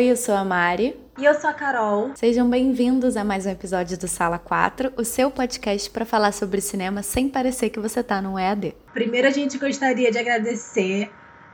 [0.00, 0.98] Oi, eu sou a Mari.
[1.18, 2.12] E eu sou a Carol.
[2.14, 6.62] Sejam bem-vindos a mais um episódio do Sala 4, o seu podcast para falar sobre
[6.62, 8.74] cinema sem parecer que você tá num EAD.
[8.94, 11.10] Primeiro, a gente gostaria de agradecer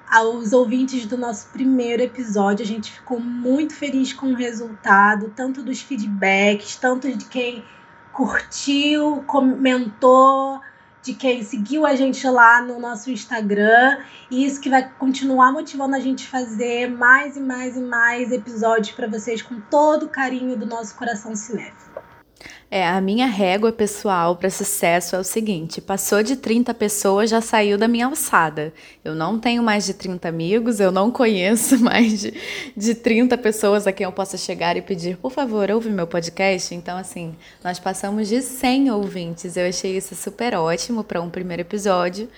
[0.08, 2.64] aos ouvintes do nosso primeiro episódio.
[2.64, 7.64] A gente ficou muito feliz com o resultado, tanto dos feedbacks, tanto de quem
[8.12, 10.60] curtiu, comentou
[11.06, 13.98] de quem seguiu a gente lá no nosso Instagram.
[14.28, 18.90] E isso que vai continuar motivando a gente fazer mais e mais e mais episódios
[18.90, 22.05] para vocês com todo o carinho do nosso coração cinéfilo.
[22.68, 27.40] É, a minha régua pessoal para sucesso é o seguinte: passou de 30 pessoas, já
[27.40, 28.72] saiu da minha alçada.
[29.04, 32.34] Eu não tenho mais de 30 amigos, eu não conheço mais de,
[32.76, 36.74] de 30 pessoas a quem eu possa chegar e pedir, por favor, ouve meu podcast.
[36.74, 39.56] Então, assim, nós passamos de 100 ouvintes.
[39.56, 42.28] Eu achei isso super ótimo para um primeiro episódio.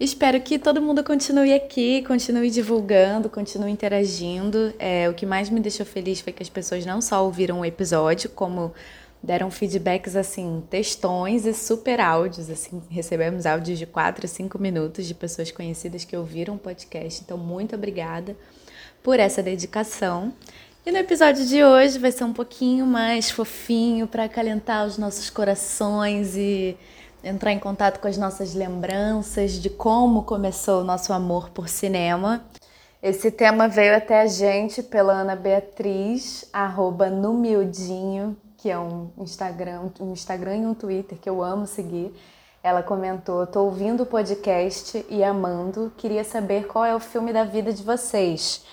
[0.00, 4.74] Espero que todo mundo continue aqui, continue divulgando, continue interagindo.
[4.76, 7.64] É, o que mais me deixou feliz foi que as pessoas não só ouviram o
[7.64, 8.74] episódio, como
[9.22, 15.06] deram feedbacks assim, textões e super áudios, assim, recebemos áudios de 4 a 5 minutos
[15.06, 17.22] de pessoas conhecidas que ouviram o podcast.
[17.24, 18.36] Então, muito obrigada
[19.02, 20.32] por essa dedicação.
[20.84, 25.30] E no episódio de hoje vai ser um pouquinho mais fofinho para acalentar os nossos
[25.30, 26.76] corações e
[27.22, 32.44] entrar em contato com as nossas lembranças de como começou o nosso amor por cinema.
[33.02, 39.10] Esse tema veio até a gente pela Ana Beatriz, arroba no miudinho, que é um
[39.18, 42.14] Instagram, um Instagram e um Twitter que eu amo seguir.
[42.62, 47.42] Ela comentou: "Tô ouvindo o podcast e amando, queria saber qual é o filme da
[47.42, 48.64] vida de vocês."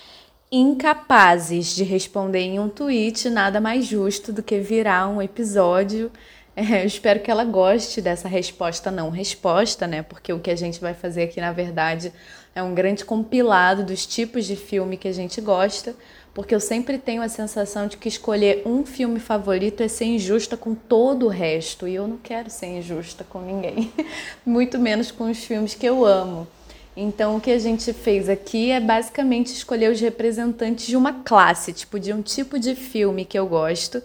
[0.51, 6.11] Incapazes de responder em um tweet, nada mais justo do que virar um episódio.
[6.55, 10.03] É, eu espero que ela goste dessa resposta não resposta, né?
[10.03, 12.11] Porque o que a gente vai fazer aqui, na verdade,
[12.55, 15.95] é um grande compilado dos tipos de filme que a gente gosta
[16.33, 20.55] porque eu sempre tenho a sensação de que escolher um filme favorito é ser injusta
[20.55, 23.91] com todo o resto, e eu não quero ser injusta com ninguém,
[24.45, 26.47] muito menos com os filmes que eu amo.
[26.95, 31.73] Então, o que a gente fez aqui é basicamente escolher os representantes de uma classe,
[31.73, 34.01] tipo de um tipo de filme que eu gosto,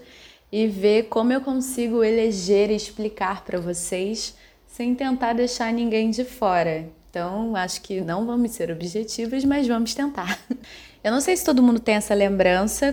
[0.50, 4.34] e ver como eu consigo eleger e explicar para vocês
[4.66, 6.88] sem tentar deixar ninguém de fora.
[7.14, 10.36] Então, acho que não vamos ser objetivos, mas vamos tentar.
[11.04, 12.92] Eu não sei se todo mundo tem essa lembrança,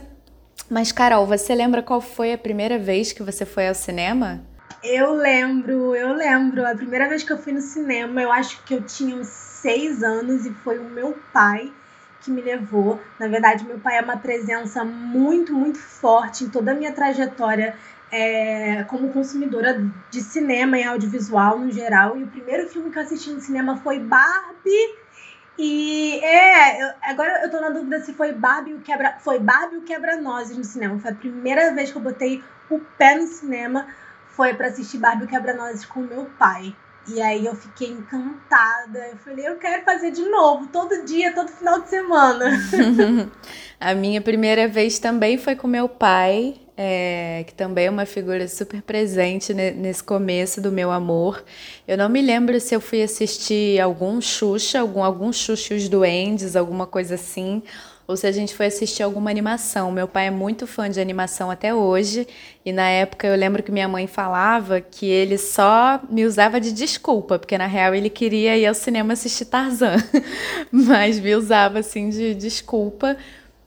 [0.69, 4.39] mas Carol, você lembra qual foi a primeira vez que você foi ao cinema?
[4.83, 6.63] Eu lembro, eu lembro.
[6.67, 10.03] A primeira vez que eu fui no cinema, eu acho que eu tinha uns seis
[10.03, 11.73] anos e foi o meu pai
[12.23, 13.01] que me levou.
[13.19, 17.75] Na verdade, meu pai é uma presença muito, muito forte em toda a minha trajetória
[18.11, 22.17] é, como consumidora de cinema e audiovisual no geral.
[22.17, 25.01] E o primeiro filme que eu assisti no cinema foi Barbie
[25.63, 29.77] e é, eu, agora eu tô na dúvida se foi Barbie o quebra, foi Barbie
[29.77, 30.97] o quebra-nozes no cinema.
[30.99, 33.85] Foi a primeira vez que eu botei o pé no cinema,
[34.29, 36.75] foi para assistir Barbie o quebra-nozes com meu pai.
[37.07, 39.07] E aí eu fiquei encantada.
[39.11, 42.51] Eu falei, eu quero fazer de novo, todo dia, todo final de semana.
[43.79, 48.47] a minha primeira vez também foi com meu pai é, que também é uma figura
[48.47, 51.43] super presente nesse começo do meu amor.
[51.87, 55.87] Eu não me lembro se eu fui assistir algum Xuxa, algum, algum Xuxa e os
[55.87, 57.61] Duendes, alguma coisa assim,
[58.07, 59.91] ou se a gente foi assistir alguma animação.
[59.91, 62.27] Meu pai é muito fã de animação até hoje,
[62.65, 66.71] e na época eu lembro que minha mãe falava que ele só me usava de
[66.71, 69.97] desculpa, porque na real ele queria ir ao cinema assistir Tarzan,
[70.73, 73.15] mas me usava assim de desculpa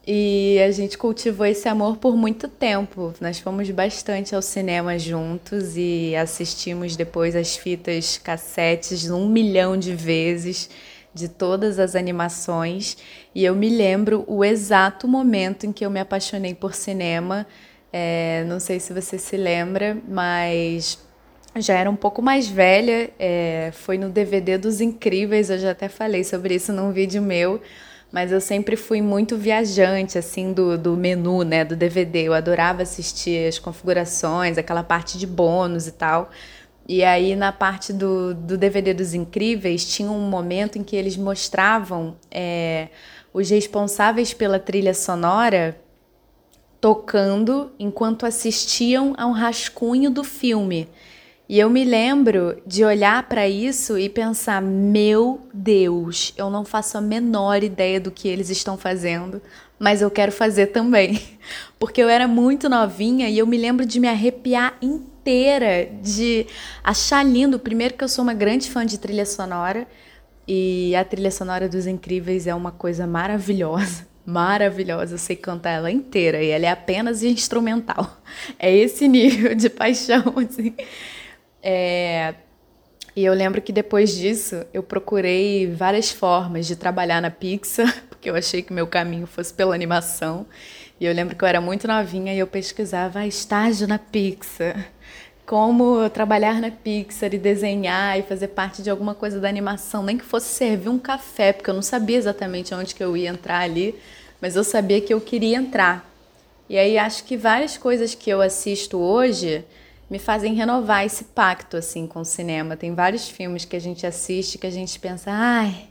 [0.07, 3.15] e a gente cultivou esse amor por muito tempo.
[3.21, 9.95] Nós fomos bastante ao cinema juntos e assistimos depois as fitas cassetes um milhão de
[9.95, 10.69] vezes
[11.15, 12.99] de todas as animações.
[13.35, 17.47] E eu me lembro o exato momento em que eu me apaixonei por cinema.
[17.93, 20.99] É, não sei se você se lembra, mas
[21.57, 23.11] já era um pouco mais velha.
[23.19, 27.63] É, foi no DVD dos Incríveis, eu já até falei sobre isso num vídeo meu
[28.15, 32.29] mas eu sempre fui muito viajante, assim, do, do menu, né, do DVD.
[32.29, 36.31] Eu adorava assistir as configurações, aquela parte de bônus e tal.
[36.87, 41.17] E aí, na parte do, do DVD dos Incríveis, tinha um momento em que eles
[41.17, 42.87] mostravam é,
[43.33, 45.77] os responsáveis pela trilha sonora
[46.81, 50.89] tocando enquanto assistiam a um rascunho do filme.
[51.55, 56.99] E eu me lembro de olhar para isso e pensar: meu Deus, eu não faço
[56.99, 59.41] a menor ideia do que eles estão fazendo,
[59.79, 61.23] mas eu quero fazer também.
[61.79, 66.45] Porque eu era muito novinha e eu me lembro de me arrepiar inteira, de
[66.83, 67.57] achar lindo.
[67.57, 69.87] Primeiro, que eu sou uma grande fã de trilha sonora
[70.49, 74.09] e a trilha sonora dos Incríveis é uma coisa maravilhosa.
[74.27, 78.21] maravilhosa, eu sei cantar ela inteira e ela é apenas instrumental.
[78.59, 80.75] É esse nível de paixão, assim.
[81.65, 82.35] É...
[83.17, 88.29] E eu lembro que depois disso eu procurei várias formas de trabalhar na Pixar, porque
[88.29, 90.47] eu achei que meu caminho fosse pela animação.
[91.01, 94.93] E eu lembro que eu era muito novinha e eu pesquisava estágio na Pixar
[95.47, 100.17] como trabalhar na Pixar e desenhar e fazer parte de alguma coisa da animação, nem
[100.17, 103.61] que fosse servir um café, porque eu não sabia exatamente onde que eu ia entrar
[103.61, 103.95] ali,
[104.41, 106.11] mas eu sabia que eu queria entrar.
[106.69, 109.65] E aí acho que várias coisas que eu assisto hoje
[110.11, 112.77] me fazem renovar esse pacto assim com o cinema.
[112.77, 115.89] Tem vários filmes que a gente assiste que a gente pensa, ai,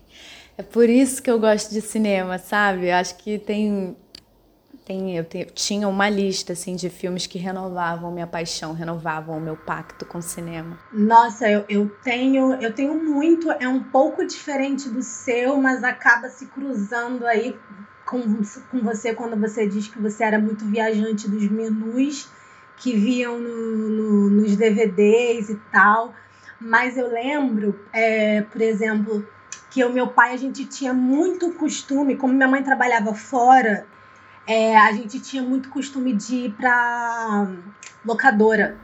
[0.57, 2.91] é por isso que eu gosto de cinema, sabe?
[2.91, 3.95] Acho que tem
[4.85, 9.37] tem, eu, te, eu tinha uma lista assim de filmes que renovavam minha paixão, renovavam
[9.37, 10.77] o meu pacto com o cinema.
[10.91, 16.27] Nossa, eu, eu tenho eu tenho muito, é um pouco diferente do seu, mas acaba
[16.27, 17.57] se cruzando aí
[18.05, 18.21] com,
[18.69, 22.29] com você quando você diz que você era muito viajante dos menus
[22.83, 26.13] que viam no, no, nos DVDs e tal.
[26.59, 29.25] Mas eu lembro, é, por exemplo,
[29.71, 33.87] que o meu pai a gente tinha muito costume, como minha mãe trabalhava fora,
[34.45, 37.47] é, a gente tinha muito costume de ir pra
[38.05, 38.77] locadora.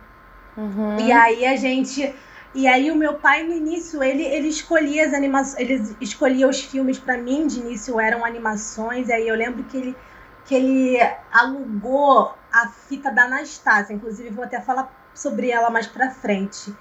[0.56, 0.98] Uhum.
[1.02, 2.16] E aí a gente.
[2.56, 6.62] E aí o meu pai no início ele, ele escolhia as animações, ele escolhia os
[6.62, 9.96] filmes para mim, de início eram animações, e aí eu lembro que ele
[10.46, 10.98] que ele
[11.32, 16.76] alugou a fita da Anastácia, inclusive vou até falar sobre ela mais pra frente.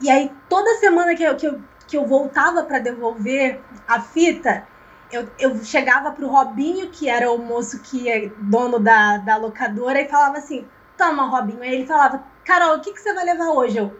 [0.00, 4.66] E aí toda semana que eu, que eu, que eu voltava para devolver a fita,
[5.12, 10.00] eu, eu chegava pro Robinho, que era o moço que é dono da, da locadora,
[10.00, 11.62] e falava assim: Toma, Robinho.
[11.62, 13.78] Aí ele falava: Carol, o que, que você vai levar hoje?
[13.78, 13.96] Eu,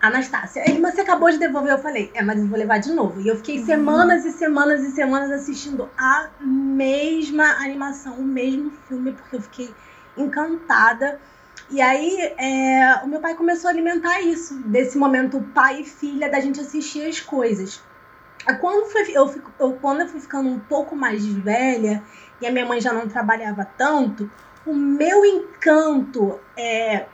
[0.00, 0.68] Anastácia.
[0.68, 1.72] Ele, mas você acabou de devolver.
[1.72, 3.20] Eu falei: É, mas eu vou levar de novo.
[3.20, 3.66] E eu fiquei uhum.
[3.66, 9.74] semanas e semanas e semanas assistindo a mesma animação, o mesmo filme, porque eu fiquei
[10.16, 11.20] encantada.
[11.70, 16.30] E aí, é, o meu pai começou a alimentar isso, desse momento pai e filha,
[16.30, 17.82] da gente assistir as coisas.
[18.60, 22.02] Quando, foi, eu, eu, quando eu fui ficando um pouco mais velha
[22.40, 24.30] e a minha mãe já não trabalhava tanto,
[24.64, 27.06] o meu encanto, é,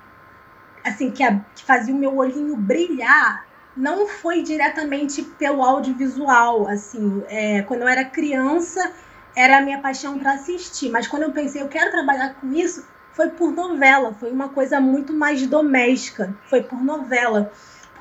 [0.84, 7.22] assim, que, a, que fazia o meu olhinho brilhar, não foi diretamente pelo audiovisual, assim,
[7.28, 8.92] é, quando eu era criança
[9.34, 12.86] era a minha paixão para assistir, mas quando eu pensei eu quero trabalhar com isso,
[13.12, 17.52] foi por novela, foi uma coisa muito mais doméstica, foi por novela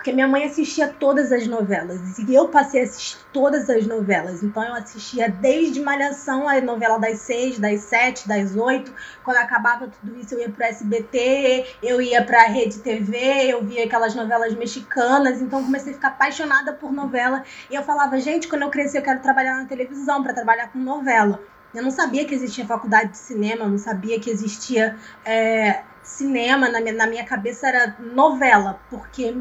[0.01, 4.41] porque minha mãe assistia todas as novelas e eu passei a assistir todas as novelas.
[4.41, 8.91] Então eu assistia desde Malhação, a novela das seis, das sete, das oito.
[9.23, 13.85] Quando acabava tudo isso, eu ia pro SBT, eu ia pra Rede TV, eu via
[13.85, 15.39] aquelas novelas mexicanas.
[15.39, 17.43] Então comecei a ficar apaixonada por novela.
[17.69, 20.79] E eu falava, gente, quando eu crescer, eu quero trabalhar na televisão para trabalhar com
[20.79, 21.39] novela.
[21.73, 26.69] Eu não sabia que existia faculdade de cinema, eu não sabia que existia é, cinema.
[26.69, 29.33] Na minha, na minha cabeça era novela, porque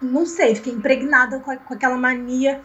[0.00, 2.60] não sei, fiquei impregnada com, com aquela mania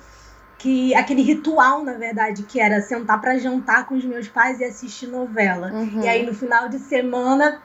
[0.58, 4.64] que aquele ritual, na verdade, que era sentar para jantar com os meus pais e
[4.64, 5.72] assistir novela.
[5.72, 6.02] Uhum.
[6.02, 7.62] E aí no final de semana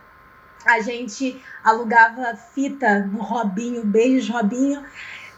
[0.67, 4.83] a gente alugava fita no Robinho, beijos Robinho,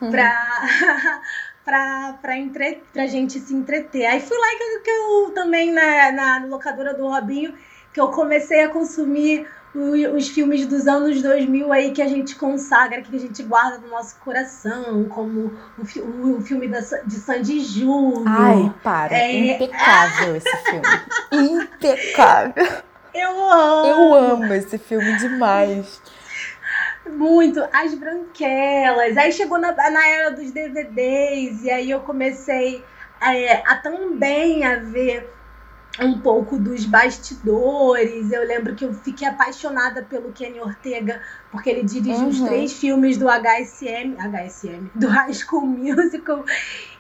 [0.01, 0.11] uhum.
[0.11, 1.21] pra,
[1.65, 4.07] pra, pra, entre, pra gente se entreter.
[4.07, 7.55] Aí fui lá que eu, que eu também na, na locadora do Robinho
[7.93, 13.01] que eu comecei a consumir os filmes dos anos 2000 aí que a gente consagra,
[13.01, 18.25] que a gente guarda no nosso coração, como o, o filme da, de Sandy Júnior.
[18.27, 19.17] Ai, para.
[19.17, 19.55] É...
[19.55, 20.83] Impecável esse filme.
[21.33, 22.69] Impecável.
[23.15, 23.87] Eu amo.
[23.87, 26.03] Eu amo esse filme demais.
[27.13, 27.61] Muito.
[27.73, 29.17] As Branquelas.
[29.17, 32.85] Aí chegou na, na era dos DVDs e aí eu comecei
[33.21, 35.31] é, a também a ver
[36.01, 38.33] um pouco dos bastidores.
[38.33, 41.21] Eu lembro que eu fiquei apaixonada pelo Kenny Ortega,
[41.51, 42.29] porque ele dirigiu uhum.
[42.29, 46.45] os três filmes do HSM, HSM, do High School Musical.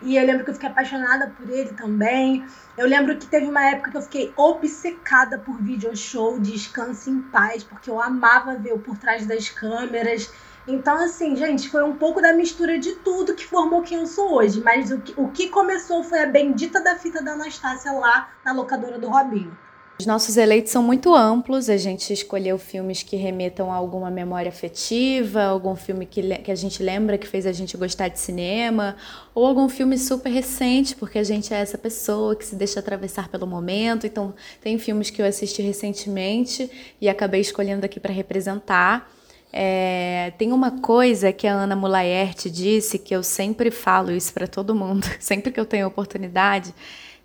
[0.02, 2.44] E eu lembro que eu fiquei apaixonada por ele também.
[2.76, 7.20] Eu lembro que teve uma época que eu fiquei obcecada por video show Descanse em
[7.22, 10.30] Paz, porque eu amava ver o por trás das câmeras.
[10.66, 14.35] Então, assim, gente, foi um pouco da mistura de tudo que formou quem eu sou
[14.35, 14.61] hoje.
[14.61, 18.52] Mas o que, o que começou foi a bendita da fita da Anastácia lá na
[18.52, 19.57] locadora do Robinho.
[20.02, 24.49] Os nossos eleitos são muito amplos, a gente escolheu filmes que remetam a alguma memória
[24.49, 28.97] afetiva, algum filme que, que a gente lembra que fez a gente gostar de cinema,
[29.33, 33.28] ou algum filme super recente, porque a gente é essa pessoa que se deixa atravessar
[33.28, 34.04] pelo momento.
[34.04, 36.69] Então, tem filmes que eu assisti recentemente
[37.00, 39.09] e acabei escolhendo aqui para representar.
[39.52, 44.47] É, tem uma coisa que a Ana Mulaerte disse que eu sempre falo isso para
[44.47, 46.75] todo mundo, sempre que eu tenho oportunidade,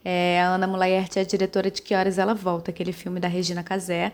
[0.05, 3.27] É, a Ana Mulaert é a diretora de Que Horas Ela Volta, aquele filme da
[3.27, 4.13] Regina Casé.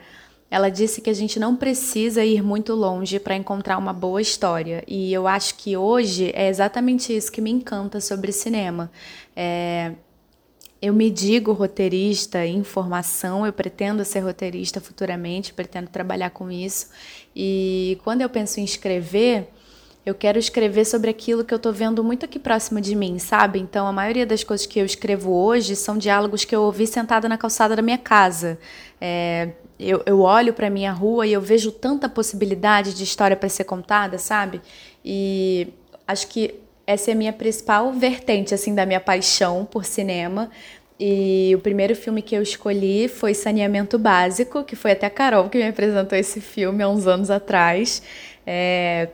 [0.50, 4.84] Ela disse que a gente não precisa ir muito longe para encontrar uma boa história.
[4.88, 8.92] E eu acho que hoje é exatamente isso que me encanta sobre cinema.
[9.36, 9.94] É,
[10.84, 16.90] eu me digo roteirista em formação, eu pretendo ser roteirista futuramente, pretendo trabalhar com isso.
[17.34, 19.48] E quando eu penso em escrever,
[20.06, 23.60] eu quero escrever sobre aquilo que eu estou vendo muito aqui próximo de mim, sabe?
[23.60, 27.30] Então, a maioria das coisas que eu escrevo hoje são diálogos que eu ouvi sentada
[27.30, 28.60] na calçada da minha casa.
[29.00, 33.48] É, eu, eu olho para minha rua e eu vejo tanta possibilidade de história para
[33.48, 34.62] ser contada, sabe?
[35.04, 35.70] E
[36.06, 40.50] acho que essa é a minha principal vertente assim da minha paixão por cinema.
[41.00, 45.50] E o primeiro filme que eu escolhi foi Saneamento Básico, que foi até a Carol
[45.50, 48.04] que me apresentou esse filme há uns anos atrás.
[48.46, 49.10] É,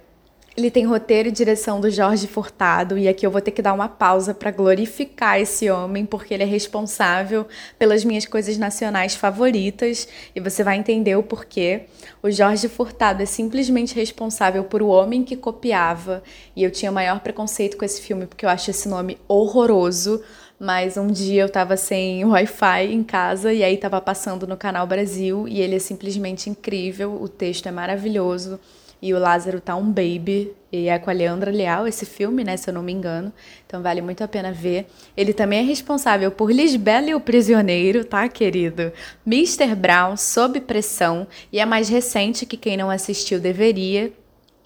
[0.60, 3.74] ele tem roteiro e direção do Jorge Furtado, e aqui eu vou ter que dar
[3.74, 7.48] uma pausa para glorificar esse homem, porque ele é responsável
[7.78, 11.84] pelas minhas coisas nacionais favoritas, e você vai entender o porquê.
[12.22, 16.22] O Jorge Furtado é simplesmente responsável por O Homem que Copiava,
[16.56, 20.22] e eu tinha maior preconceito com esse filme porque eu acho esse nome horroroso.
[20.60, 24.86] Mas um dia eu tava sem Wi-Fi em casa e aí tava passando no Canal
[24.86, 28.60] Brasil e ele é simplesmente incrível, o texto é maravilhoso.
[29.01, 30.51] E o Lázaro tá um baby.
[30.72, 32.56] E é com a Leandra Leal esse filme, né?
[32.58, 33.34] Se eu não me engano.
[33.65, 34.88] Então vale muito a pena ver.
[35.15, 38.91] Ele também é responsável por Lisbela e o Prisioneiro, tá, querido?
[39.25, 39.74] Mr.
[39.75, 41.27] Brown, Sob Pressão.
[41.51, 44.13] E a mais recente, que quem não assistiu deveria,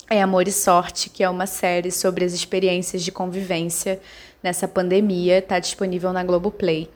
[0.10, 4.02] é Amor e Sorte, que é uma série sobre as experiências de convivência
[4.42, 5.42] nessa pandemia.
[5.42, 6.90] Tá disponível na Globoplay.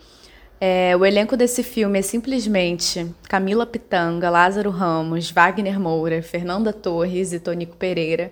[0.60, 7.32] É, o elenco desse filme é simplesmente Camila Pitanga, Lázaro Ramos, Wagner Moura, Fernanda Torres
[7.32, 8.32] e Tonico Pereira.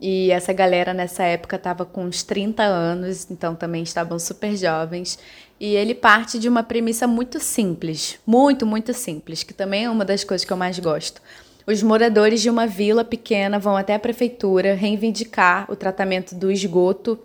[0.00, 5.18] E essa galera nessa época estava com uns 30 anos, então também estavam super jovens.
[5.60, 10.04] E ele parte de uma premissa muito simples, muito, muito simples, que também é uma
[10.04, 11.20] das coisas que eu mais gosto.
[11.66, 17.18] Os moradores de uma vila pequena vão até a prefeitura reivindicar o tratamento do esgoto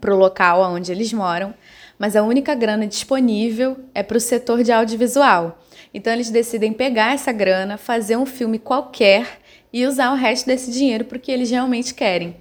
[0.00, 1.54] para o local onde eles moram
[2.00, 5.58] mas a única grana disponível é para o setor de audiovisual.
[5.92, 9.38] Então eles decidem pegar essa grana, fazer um filme qualquer
[9.70, 12.34] e usar o resto desse dinheiro para o que eles realmente querem.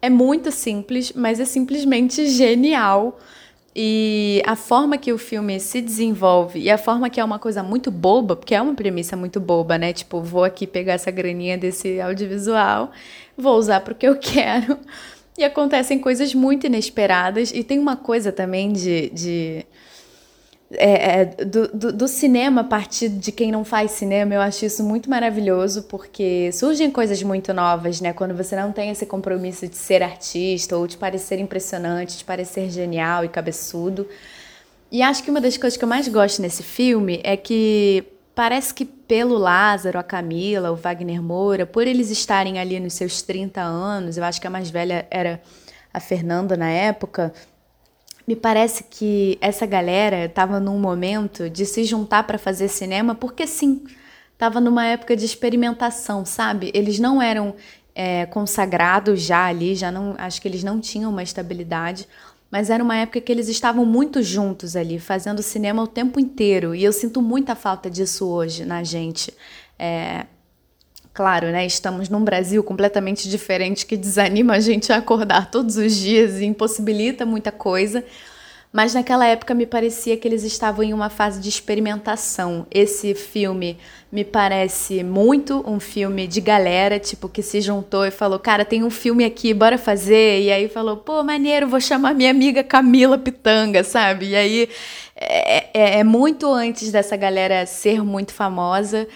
[0.00, 3.20] É muito simples, mas é simplesmente genial.
[3.76, 7.62] E a forma que o filme se desenvolve e a forma que é uma coisa
[7.62, 9.92] muito boba, porque é uma premissa muito boba, né?
[9.92, 12.90] Tipo, vou aqui pegar essa graninha desse audiovisual,
[13.36, 14.78] vou usar para o que eu quero.
[15.36, 17.50] E acontecem coisas muito inesperadas.
[17.52, 19.10] E tem uma coisa também de.
[19.10, 19.66] de
[20.76, 24.64] é, é, do, do, do, cinema a partir de quem não faz cinema, eu acho
[24.64, 28.12] isso muito maravilhoso, porque surgem coisas muito novas, né?
[28.12, 32.70] Quando você não tem esse compromisso de ser artista ou de parecer impressionante, de parecer
[32.70, 34.08] genial e cabeçudo.
[34.90, 38.74] E acho que uma das coisas que eu mais gosto nesse filme é que Parece
[38.74, 43.60] que pelo Lázaro, a Camila, o Wagner Moura, por eles estarem ali nos seus 30
[43.60, 45.40] anos, eu acho que a mais velha era
[45.92, 47.32] a Fernanda na época,
[48.26, 53.46] me parece que essa galera estava num momento de se juntar para fazer cinema, porque
[53.46, 53.84] sim,
[54.32, 56.72] estava numa época de experimentação, sabe?
[56.74, 57.54] Eles não eram
[57.94, 62.08] é, consagrados já ali, já não, acho que eles não tinham uma estabilidade,
[62.54, 66.72] mas era uma época que eles estavam muito juntos ali, fazendo cinema o tempo inteiro.
[66.72, 69.34] E eu sinto muita falta disso hoje na gente.
[69.76, 70.24] É,
[71.12, 71.66] claro, né?
[71.66, 76.44] Estamos num Brasil completamente diferente que desanima a gente a acordar todos os dias e
[76.44, 78.04] impossibilita muita coisa.
[78.74, 82.66] Mas naquela época me parecia que eles estavam em uma fase de experimentação.
[82.72, 83.78] Esse filme
[84.10, 88.82] me parece muito um filme de galera, tipo, que se juntou e falou: Cara, tem
[88.82, 90.42] um filme aqui, bora fazer.
[90.42, 94.30] E aí falou: Pô, maneiro, vou chamar minha amiga Camila Pitanga, sabe?
[94.30, 94.68] E aí
[95.14, 99.06] é, é, é muito antes dessa galera ser muito famosa.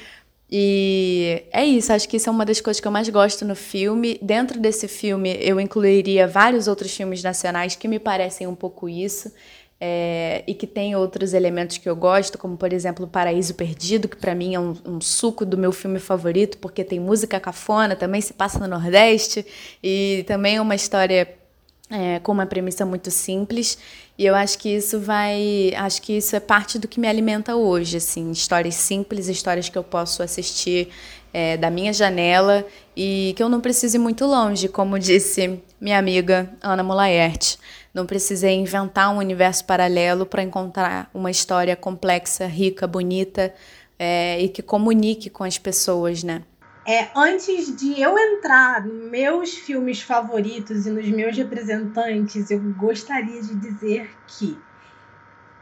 [0.51, 3.55] E é isso, acho que isso é uma das coisas que eu mais gosto no
[3.55, 4.19] filme.
[4.23, 9.33] Dentro desse filme, eu incluiria vários outros filmes nacionais que me parecem um pouco isso.
[9.81, 14.17] É, e que tem outros elementos que eu gosto, como por exemplo Paraíso Perdido, que
[14.17, 18.21] para mim é um, um, suco do meu filme favorito, porque tem música cafona, também
[18.21, 19.47] se passa no Nordeste,
[19.81, 21.29] e também é uma história
[21.91, 23.79] é, com uma premissa muito simples.
[24.17, 25.73] E eu acho que isso vai.
[25.77, 29.79] Acho que isso é parte do que me alimenta hoje, assim, histórias simples, histórias que
[29.79, 30.89] eu posso assistir
[31.33, 32.67] é, da minha janela
[32.97, 37.57] e que eu não preciso ir muito longe, como disse minha amiga Ana Mulaert.
[37.95, 43.53] Não precisei inventar um universo paralelo para encontrar uma história complexa, rica, bonita
[43.99, 46.43] é, e que comunique com as pessoas, né?
[46.89, 53.43] É, antes de eu entrar nos meus filmes favoritos e nos meus representantes, eu gostaria
[53.43, 54.59] de dizer que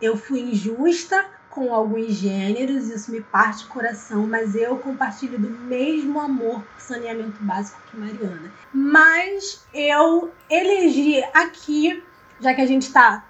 [0.00, 5.50] eu fui injusta com alguns gêneros, isso me parte o coração, mas eu compartilho do
[5.50, 8.52] mesmo amor por saneamento básico que Mariana.
[8.73, 12.04] Mas eu elegi aqui,
[12.38, 13.26] já que a gente está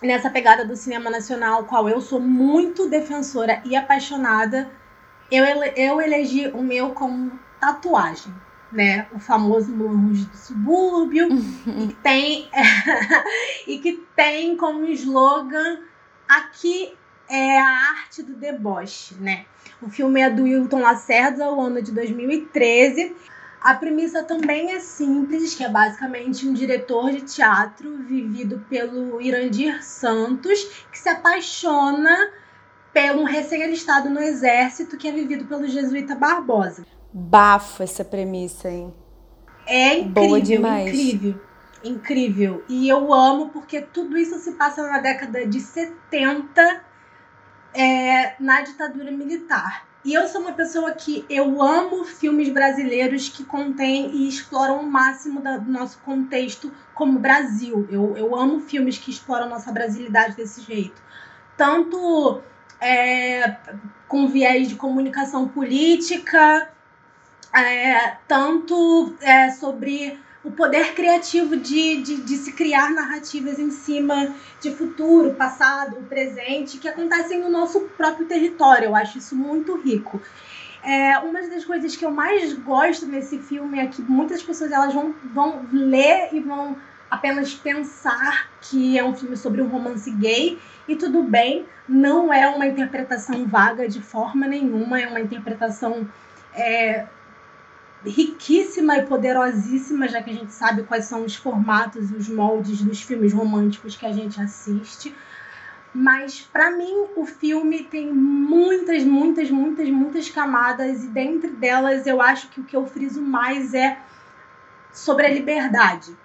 [0.00, 4.70] nessa pegada do cinema nacional, qual eu sou muito defensora e apaixonada,
[5.30, 5.44] eu,
[5.76, 8.32] eu elegi o meu como tatuagem.
[8.72, 12.50] Né, o famoso Rouge do subúrbio, e, que tem,
[13.68, 15.78] e que tem como slogan
[16.28, 16.92] aqui
[17.28, 19.44] é a arte do deboche, né?
[19.80, 23.14] O filme é do Wilton Lacerda, o ano de 2013.
[23.60, 29.82] A premissa também é simples, que é basicamente um diretor de teatro vivido pelo Irandir
[29.82, 32.30] Santos, que se apaixona
[32.94, 36.86] pelo um recém-alistado no exército que é vivido pelo jesuíta Barbosa.
[37.12, 38.94] Bafo essa premissa, hein?
[39.66, 40.88] É incrível, Boa demais.
[40.88, 41.40] incrível,
[41.82, 42.64] incrível.
[42.68, 46.84] E eu amo porque tudo isso se passa na década de 70
[47.74, 49.86] é, na ditadura militar.
[50.04, 54.86] E eu sou uma pessoa que eu amo filmes brasileiros que contêm e exploram o
[54.86, 57.88] máximo do nosso contexto como Brasil.
[57.90, 61.02] Eu, eu amo filmes que exploram nossa brasilidade desse jeito.
[61.56, 62.42] Tanto
[62.84, 63.56] é,
[64.06, 66.68] com viés de comunicação política,
[67.50, 74.34] é, tanto é, sobre o poder criativo de, de, de, se criar narrativas em cima
[74.60, 78.86] de futuro, passado, presente, que acontecem no nosso próprio território.
[78.86, 80.20] Eu acho isso muito rico.
[80.82, 84.92] É, uma das coisas que eu mais gosto nesse filme é que muitas pessoas elas
[84.92, 86.76] vão, vão ler e vão
[87.10, 92.48] apenas pensar que é um filme sobre um romance gay e tudo bem, não é
[92.48, 96.06] uma interpretação vaga de forma nenhuma, é uma interpretação
[96.54, 97.06] é,
[98.04, 102.82] riquíssima e poderosíssima, já que a gente sabe quais são os formatos e os moldes
[102.82, 105.14] dos filmes românticos que a gente assiste.
[105.94, 112.20] Mas para mim o filme tem muitas, muitas, muitas, muitas camadas e dentre delas eu
[112.20, 113.98] acho que o que eu friso mais é
[114.92, 116.16] sobre a liberdade.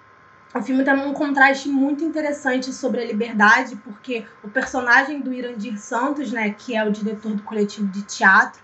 [0.54, 5.78] O filme tem um contraste muito interessante sobre a liberdade, porque o personagem do Irandir
[5.78, 8.60] Santos, né, que é o diretor do coletivo de teatro,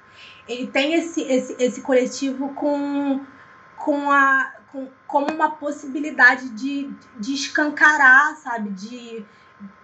[0.48, 3.22] ele tem esse, esse, esse coletivo com,
[3.78, 8.70] com a, com, como uma possibilidade de, de escancarar, sabe?
[8.72, 9.26] De,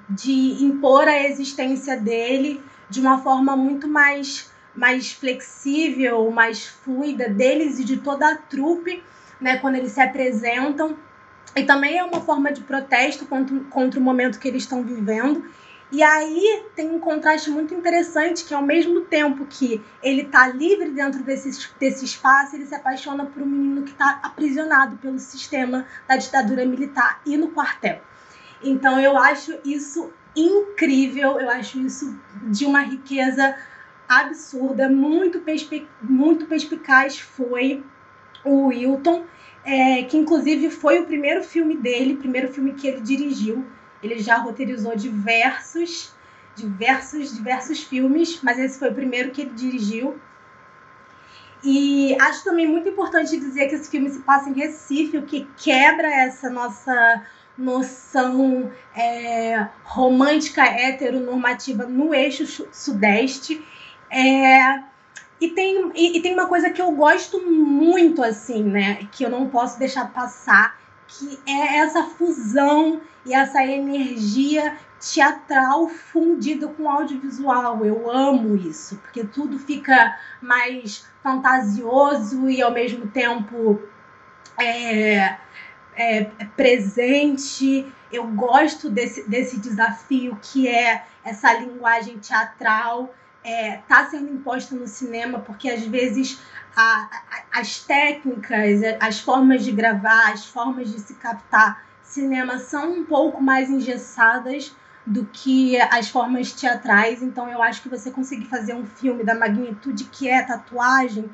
[0.09, 7.79] de impor a existência dele de uma forma muito mais, mais flexível, mais fluida deles
[7.79, 9.03] e de toda a trupe,
[9.39, 9.57] né?
[9.57, 10.97] Quando eles se apresentam.
[11.55, 15.43] E também é uma forma de protesto contra, contra o momento que eles estão vivendo.
[15.91, 20.89] E aí tem um contraste muito interessante que ao mesmo tempo que ele está livre
[20.91, 25.85] dentro desse, desse espaço, ele se apaixona por um menino que está aprisionado pelo sistema
[26.07, 27.99] da ditadura militar e no quartel.
[28.63, 33.53] Então eu acho isso incrível, eu acho isso de uma riqueza
[34.07, 37.83] absurda, muito, perspi muito perspicaz foi
[38.45, 39.25] o Wilton,
[39.63, 43.65] é, que inclusive foi o primeiro filme dele, primeiro filme que ele dirigiu.
[44.01, 46.13] Ele já roteirizou diversos,
[46.55, 50.19] diversos, diversos filmes, mas esse foi o primeiro que ele dirigiu.
[51.63, 55.47] E acho também muito importante dizer que esse filme se passa em Recife, o que
[55.57, 57.23] quebra essa nossa
[57.55, 63.63] noção é, romântica heteronormativa no eixo sudeste.
[64.09, 64.90] É,
[65.41, 69.07] e, tem, e, e, tem uma coisa que eu gosto muito, assim, né?
[69.11, 76.67] Que eu não posso deixar passar, que é essa fusão e essa energia teatral fundida
[76.67, 77.83] com audiovisual.
[77.83, 83.81] Eu amo isso, porque tudo fica mais fantasioso e ao mesmo tempo
[84.59, 85.37] é,
[85.95, 86.23] é,
[86.55, 87.91] presente.
[88.11, 93.11] Eu gosto desse, desse desafio que é essa linguagem teatral
[93.43, 96.39] está é, sendo imposta no cinema, porque às vezes
[96.75, 97.09] a,
[97.51, 103.05] a, as técnicas, as formas de gravar, as formas de se captar cinema são um
[103.05, 104.75] pouco mais engessadas
[105.05, 107.23] do que as formas teatrais.
[107.23, 111.29] Então eu acho que você conseguir fazer um filme da magnitude que é tatuagem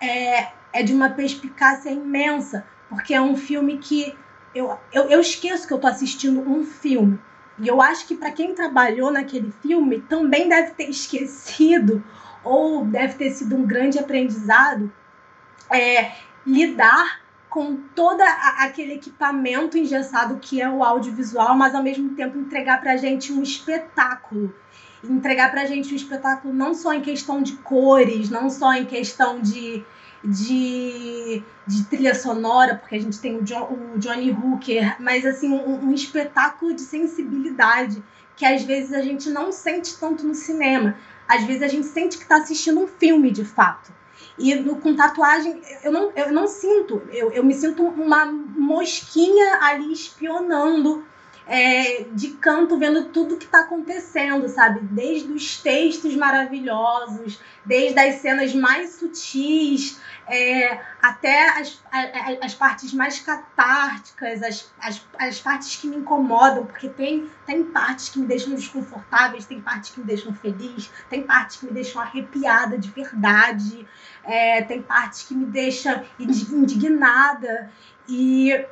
[0.00, 4.16] é, é de uma perspicácia imensa, porque é um filme que
[4.54, 7.18] eu, eu, eu esqueço que eu tô assistindo um filme.
[7.62, 12.02] E eu acho que para quem trabalhou naquele filme também deve ter esquecido
[12.42, 14.92] ou deve ter sido um grande aprendizado
[15.70, 16.10] é,
[16.44, 18.20] lidar com todo
[18.58, 23.32] aquele equipamento engessado que é o audiovisual, mas ao mesmo tempo entregar para a gente
[23.32, 24.52] um espetáculo.
[25.04, 28.86] Entregar para a gente um espetáculo não só em questão de cores, não só em
[28.86, 29.84] questão de,
[30.24, 35.52] de, de trilha sonora, porque a gente tem o, John, o Johnny Hooker, mas assim,
[35.52, 38.02] um, um espetáculo de sensibilidade
[38.36, 40.96] que às vezes a gente não sente tanto no cinema.
[41.28, 43.92] Às vezes a gente sente que está assistindo um filme de fato.
[44.38, 49.58] E no, com tatuagem, eu não, eu não sinto, eu, eu me sinto uma mosquinha
[49.60, 51.04] ali espionando
[51.46, 54.80] é, de canto vendo tudo que está acontecendo, sabe?
[54.80, 62.92] Desde os textos maravilhosos, desde as cenas mais sutis, é, até as, as, as, partes
[62.92, 68.26] mais catárticas, as, as, as partes que me incomodam, porque tem, tem partes que me
[68.26, 72.88] deixam desconfortáveis, tem partes que me deixam feliz, tem partes que me deixam arrepiada de
[72.90, 73.86] verdade,
[74.24, 77.70] é, tem partes que me deixam indignada.
[78.08, 78.64] E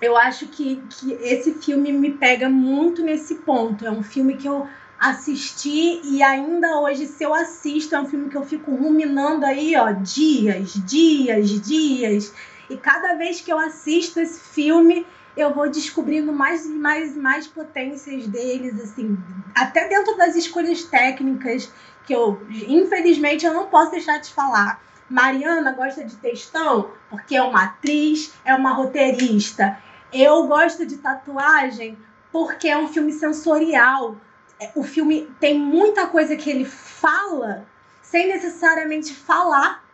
[0.00, 3.86] eu acho que, que esse filme me pega muito nesse ponto.
[3.86, 4.66] É um filme que eu
[4.98, 9.76] assisti e ainda hoje, se eu assisto, é um filme que eu fico ruminando aí,
[9.76, 12.32] ó, dias, dias, dias.
[12.68, 15.06] E cada vez que eu assisto esse filme,
[15.36, 19.16] eu vou descobrindo mais e mais mais potências deles, assim,
[19.54, 21.70] até dentro das escolhas técnicas
[22.06, 24.82] que eu, infelizmente, eu não posso deixar de falar.
[25.08, 29.78] Mariana gosta de textão porque é uma atriz, é uma roteirista,
[30.12, 31.98] eu gosto de tatuagem
[32.32, 34.16] porque é um filme sensorial.
[34.60, 37.66] É, o filme tem muita coisa que ele fala
[38.02, 39.84] sem necessariamente falar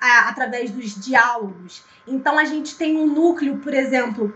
[0.00, 1.84] através dos diálogos.
[2.06, 4.34] Então a gente tem um núcleo, por exemplo,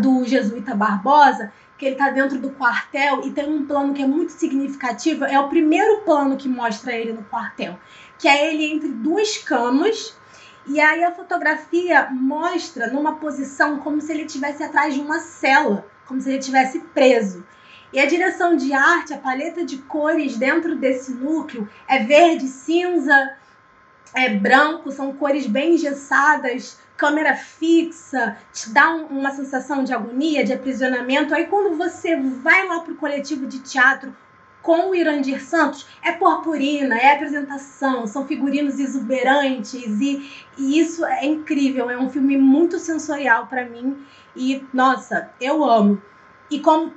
[0.00, 4.06] do Jesuíta Barbosa, que ele está dentro do quartel e tem um plano que é
[4.06, 5.24] muito significativo.
[5.24, 7.78] É o primeiro plano que mostra ele no quartel,
[8.18, 10.16] que é ele entre duas camas
[10.66, 15.86] e aí a fotografia mostra numa posição como se ele estivesse atrás de uma cela,
[16.06, 17.44] como se ele estivesse preso.
[17.92, 23.36] E a direção de arte, a paleta de cores dentro desse núcleo é verde, cinza,
[24.14, 30.44] é branco, são cores bem engessadas, câmera fixa, te dá um, uma sensação de agonia,
[30.44, 31.34] de aprisionamento.
[31.34, 34.14] Aí quando você vai lá para o coletivo de teatro
[34.62, 41.26] com o Irandir Santos é purpurina, é apresentação, são figurinos exuberantes e, e isso é
[41.26, 43.96] incrível, é um filme muito sensorial para mim
[44.36, 46.00] e nossa, eu amo.
[46.50, 46.92] E como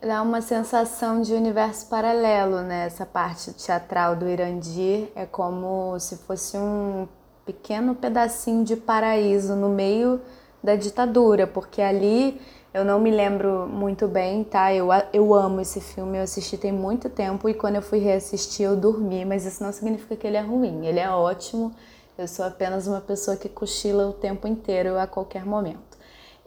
[0.00, 2.86] dá uma sensação de universo paralelo, né?
[2.86, 7.08] Essa parte teatral do Irandir é como se fosse um
[7.44, 10.20] pequeno pedacinho de paraíso no meio
[10.62, 12.40] da ditadura, porque ali
[12.74, 14.74] eu não me lembro muito bem, tá?
[14.74, 18.66] Eu, eu amo esse filme, eu assisti tem muito tempo e quando eu fui reassistir
[18.66, 21.72] eu dormi, mas isso não significa que ele é ruim, ele é ótimo.
[22.18, 25.96] Eu sou apenas uma pessoa que cochila o tempo inteiro a qualquer momento.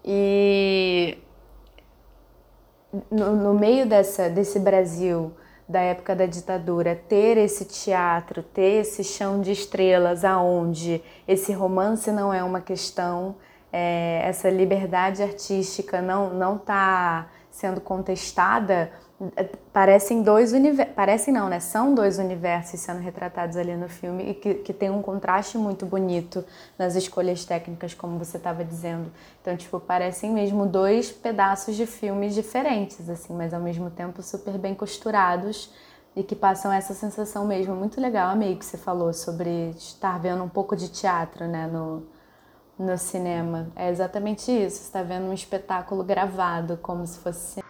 [0.03, 1.17] E
[3.09, 5.31] no, no meio dessa, desse Brasil
[5.67, 12.11] da época da ditadura, ter esse teatro, ter esse chão de estrelas aonde esse romance
[12.11, 13.35] não é uma questão,
[13.77, 18.91] é, essa liberdade artística não não está sendo contestada,
[19.73, 21.59] parecem dois universos, parecem não, né?
[21.59, 25.85] São dois universos sendo retratados ali no filme e que, que tem um contraste muito
[25.85, 26.43] bonito
[26.77, 29.11] nas escolhas técnicas, como você estava dizendo.
[29.41, 34.57] Então, tipo, parecem mesmo dois pedaços de filmes diferentes, assim, mas ao mesmo tempo super
[34.57, 35.71] bem costurados
[36.15, 37.75] e que passam essa sensação mesmo.
[37.75, 42.03] Muito legal, amei que você falou sobre estar vendo um pouco de teatro, né, no,
[42.77, 43.71] no cinema.
[43.75, 47.63] É exatamente isso, está vendo um espetáculo gravado, como se fosse.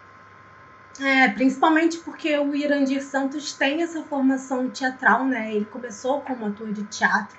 [0.99, 5.53] É, principalmente porque o Irandir Santos tem essa formação teatral, né?
[5.53, 7.37] Ele começou como ator de teatro.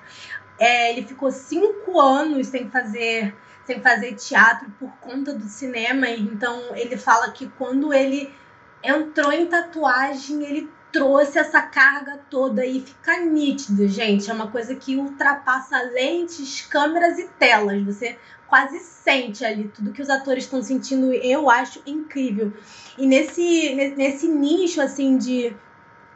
[0.57, 6.09] É, ele ficou cinco anos sem fazer sem fazer teatro por conta do cinema.
[6.09, 8.33] Então ele fala que quando ele
[8.83, 14.29] entrou em tatuagem, ele trouxe essa carga toda e fica nítido, gente.
[14.29, 17.83] É uma coisa que ultrapassa lentes, câmeras e telas.
[17.83, 21.13] Você quase sente ali tudo que os atores estão sentindo.
[21.13, 22.51] Eu acho incrível.
[22.97, 25.55] E nesse, nesse nicho assim de,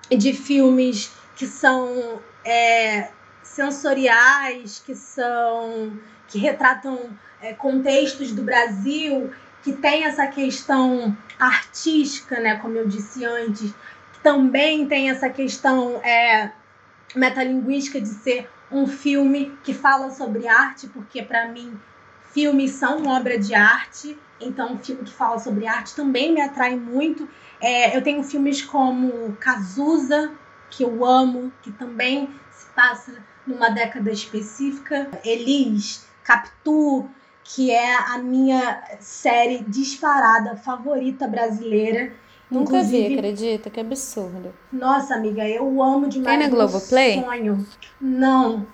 [0.10, 3.10] de filmes que são é,
[3.44, 9.32] sensoriais, que são que retratam é, contextos do Brasil,
[9.62, 13.74] que tem essa questão artística, né, como eu disse antes,
[14.24, 16.52] também tem essa questão é,
[17.14, 21.78] metalinguística de ser um filme que fala sobre arte, porque para mim
[22.34, 26.76] filmes são obra de arte, então um filme que fala sobre arte também me atrai
[26.76, 27.30] muito.
[27.62, 30.32] É, eu tenho filmes como Cazuza,
[30.70, 33.14] que eu amo, que também se passa
[33.46, 37.08] numa década específica, Elis, Capitu,
[37.44, 42.14] que é a minha série disparada favorita brasileira.
[42.54, 43.70] Nunca Inclusive, vi, acredita?
[43.70, 44.54] Que absurdo.
[44.72, 46.38] Nossa, amiga, eu amo demais.
[46.38, 47.22] Tem na Globoplay?
[47.22, 47.66] Sonho.
[48.00, 48.68] Não.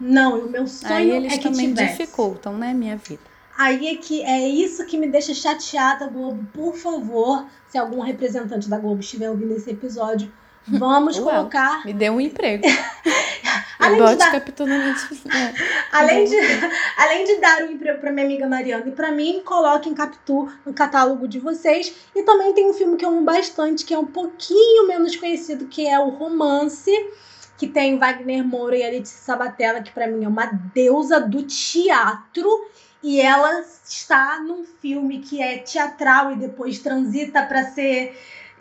[0.00, 1.98] Não, o meu sonho Aí eles é que também tivesse.
[1.98, 3.22] dificultam, né, minha vida.
[3.58, 6.46] Aí é que é isso que me deixa chateada, Globo.
[6.52, 10.30] Por favor, se algum representante da Globo estiver ouvindo esse episódio,
[10.66, 11.84] vamos colocar.
[11.84, 12.64] Me deu um emprego.
[13.86, 14.30] Além de dar-.
[15.34, 15.54] É.
[15.92, 16.36] Além de,
[16.98, 20.74] além de dar um emprego pra minha amiga Mariana e pra mim, coloquem Capitu no
[20.74, 21.94] catálogo de vocês.
[22.14, 25.66] E também tem um filme que eu amo bastante, que é um pouquinho menos conhecido,
[25.66, 26.90] que é o Romance,
[27.56, 31.42] que tem Wagner Moura e a Letícia Sabatella, que pra mim é uma deusa do
[31.44, 32.48] teatro.
[33.02, 38.18] E ela está num filme que é teatral e depois transita pra ser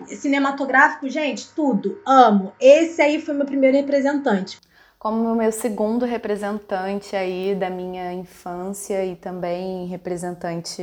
[0.07, 1.09] cinematográfico.
[1.09, 1.99] Gente, tudo.
[2.05, 2.53] Amo.
[2.59, 4.59] Esse aí foi meu primeiro representante.
[5.05, 10.81] Como o meu segundo representante aí da minha infância e também representante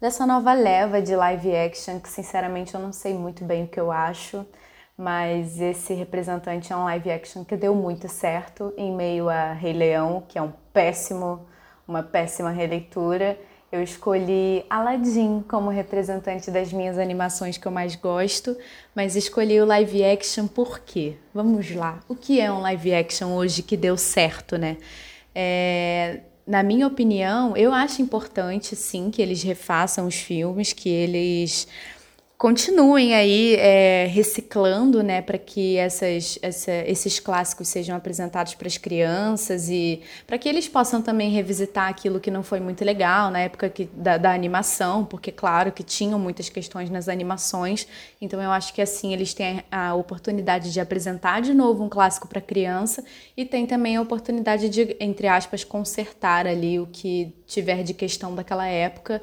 [0.00, 3.80] dessa nova leva de live action, que sinceramente eu não sei muito bem o que
[3.80, 4.46] eu acho,
[4.96, 9.72] mas esse representante é um live action que deu muito certo em meio a Rei
[9.72, 11.48] Leão, que é um péssimo,
[11.88, 13.36] uma péssima releitura.
[13.70, 18.56] Eu escolhi Aladdin como representante das minhas animações que eu mais gosto,
[18.94, 21.16] mas escolhi o live action por quê?
[21.34, 22.00] Vamos lá.
[22.08, 24.78] O que é um live action hoje que deu certo, né?
[25.34, 31.68] É, na minha opinião, eu acho importante, sim, que eles refaçam os filmes, que eles
[32.38, 38.78] continuem aí é, reciclando, né, para que essas, essa, esses clássicos sejam apresentados para as
[38.78, 43.40] crianças e para que eles possam também revisitar aquilo que não foi muito legal na
[43.40, 47.88] época que, da, da animação, porque claro que tinham muitas questões nas animações,
[48.20, 52.28] então eu acho que assim eles têm a oportunidade de apresentar de novo um clássico
[52.28, 53.04] para criança
[53.36, 58.32] e tem também a oportunidade de, entre aspas, consertar ali o que tiver de questão
[58.32, 59.20] daquela época.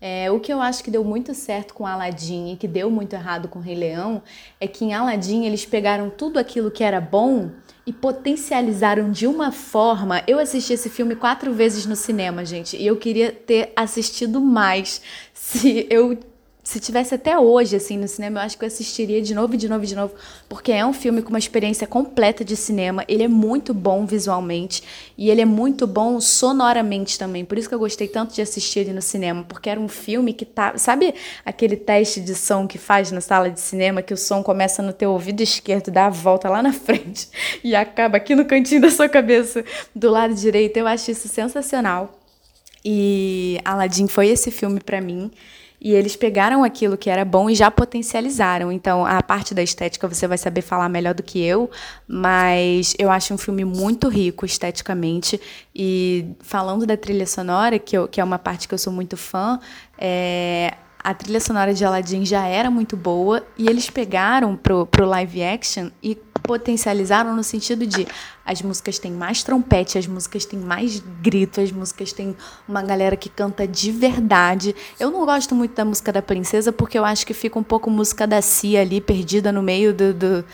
[0.00, 3.14] É, o que eu acho que deu muito certo com Aladdin e que deu muito
[3.14, 4.22] errado com Rei Leão
[4.60, 7.50] é que em Aladdin eles pegaram tudo aquilo que era bom
[7.84, 10.22] e potencializaram de uma forma.
[10.26, 15.00] Eu assisti esse filme quatro vezes no cinema, gente, e eu queria ter assistido mais.
[15.34, 16.18] Se eu
[16.68, 19.66] se tivesse até hoje, assim, no cinema, eu acho que eu assistiria de novo, de
[19.66, 20.14] novo, de novo,
[20.50, 23.06] porque é um filme com uma experiência completa de cinema.
[23.08, 24.82] Ele é muito bom visualmente
[25.16, 27.42] e ele é muito bom sonoramente também.
[27.42, 30.34] Por isso que eu gostei tanto de assistir ele no cinema, porque era um filme
[30.34, 34.18] que tá, sabe aquele teste de som que faz na sala de cinema, que o
[34.18, 37.30] som começa no teu ouvido esquerdo, dá a volta lá na frente
[37.64, 40.76] e acaba aqui no cantinho da sua cabeça, do lado direito.
[40.76, 42.20] Eu acho isso sensacional.
[42.84, 45.30] E Aladdin foi esse filme para mim.
[45.80, 48.72] E eles pegaram aquilo que era bom e já potencializaram.
[48.72, 51.70] Então, a parte da estética você vai saber falar melhor do que eu,
[52.06, 55.40] mas eu acho um filme muito rico esteticamente.
[55.74, 59.16] E falando da trilha sonora, que, eu, que é uma parte que eu sou muito
[59.16, 59.60] fã,
[59.96, 65.06] é, a trilha sonora de Aladdin já era muito boa e eles pegaram pro, pro
[65.06, 66.14] live action e
[66.48, 68.08] potencializaram no sentido de
[68.42, 72.34] as músicas têm mais trompete, as músicas têm mais grito, as músicas têm
[72.66, 74.74] uma galera que canta de verdade.
[74.98, 77.90] Eu não gosto muito da música da princesa porque eu acho que fica um pouco
[77.90, 80.44] música da Cia ali, perdida no meio do, do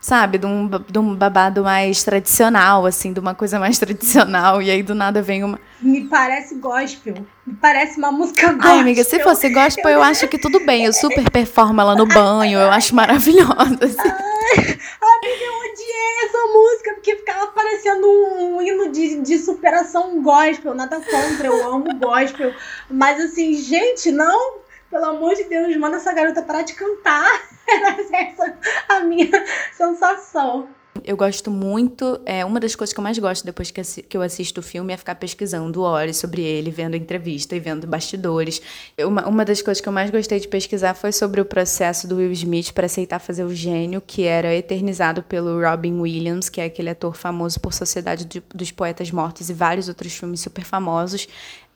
[0.00, 4.70] sabe, de um, de um babado mais tradicional, assim, de uma coisa mais tradicional, e
[4.70, 5.58] aí do nada vem uma.
[5.80, 7.24] Me parece gospel.
[7.46, 8.70] Me parece uma música gospel.
[8.70, 10.84] Ai, amiga, se fosse gospel, eu acho que tudo bem.
[10.84, 13.78] Eu super performo ela no banho, eu acho maravilhosa.
[13.80, 14.78] assim.
[15.26, 20.74] Eu odiei essa música porque ficava parecendo um hino de, de superação gospel.
[20.74, 22.54] Nada contra, eu amo gospel.
[22.90, 24.62] Mas assim, gente, não.
[24.90, 27.42] Pelo amor de Deus, manda essa garota parar de cantar.
[27.66, 28.58] Era essa
[28.88, 30.68] a minha sensação.
[31.02, 32.20] Eu gosto muito.
[32.24, 34.92] É, uma das coisas que eu mais gosto depois que, que eu assisto o filme
[34.92, 38.62] é ficar pesquisando horas sobre ele, vendo entrevista e vendo bastidores.
[39.00, 42.16] Uma, uma das coisas que eu mais gostei de pesquisar foi sobre o processo do
[42.16, 46.66] Will Smith para aceitar fazer o gênio, que era eternizado pelo Robin Williams, que é
[46.66, 51.26] aquele ator famoso por Sociedade de- dos Poetas Mortos e vários outros filmes super famosos.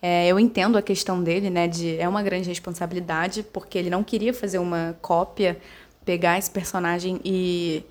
[0.00, 1.66] É, eu entendo a questão dele, né?
[1.66, 5.58] De, é uma grande responsabilidade, porque ele não queria fazer uma cópia,
[6.04, 7.82] pegar esse personagem e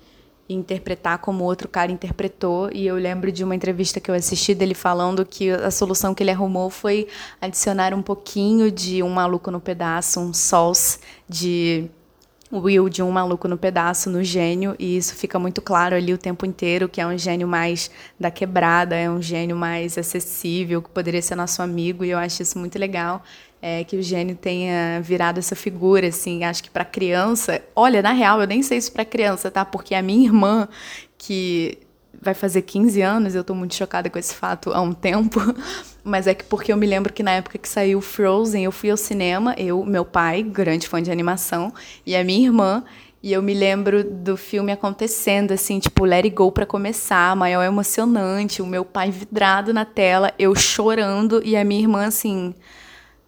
[0.48, 2.70] e interpretar como outro cara interpretou.
[2.72, 6.22] E eu lembro de uma entrevista que eu assisti dele falando que a solução que
[6.22, 7.06] ele arrumou foi
[7.40, 11.90] adicionar um pouquinho de Um Maluco no Pedaço, um sauce de
[12.52, 14.74] Will de Um Maluco no Pedaço no gênio.
[14.78, 18.30] E isso fica muito claro ali o tempo inteiro, que é um gênio mais da
[18.30, 22.04] quebrada, é um gênio mais acessível, que poderia ser nosso amigo.
[22.04, 23.22] E eu acho isso muito legal
[23.60, 28.12] é, que o gênio tenha virado essa figura, assim, acho que para criança, olha, na
[28.12, 29.64] real, eu nem sei isso para criança, tá?
[29.64, 30.68] Porque a minha irmã,
[31.16, 31.78] que
[32.20, 35.40] vai fazer 15 anos, eu tô muito chocada com esse fato há um tempo,
[36.08, 38.90] mas é que porque eu me lembro que na época que saiu Frozen, eu fui
[38.90, 41.72] ao cinema, eu, meu pai, grande fã de animação,
[42.06, 42.82] e a minha irmã,
[43.20, 47.64] E eu me lembro do filme acontecendo, assim, tipo, let it go pra começar, maior
[47.64, 52.54] emocionante, o meu pai vidrado na tela, eu chorando e a minha irmã, assim,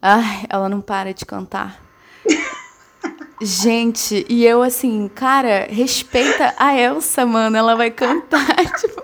[0.01, 1.83] ai, ela não para de cantar.
[3.43, 9.03] Gente, e eu assim, cara, respeita a Elsa, mano, ela vai cantar, tipo.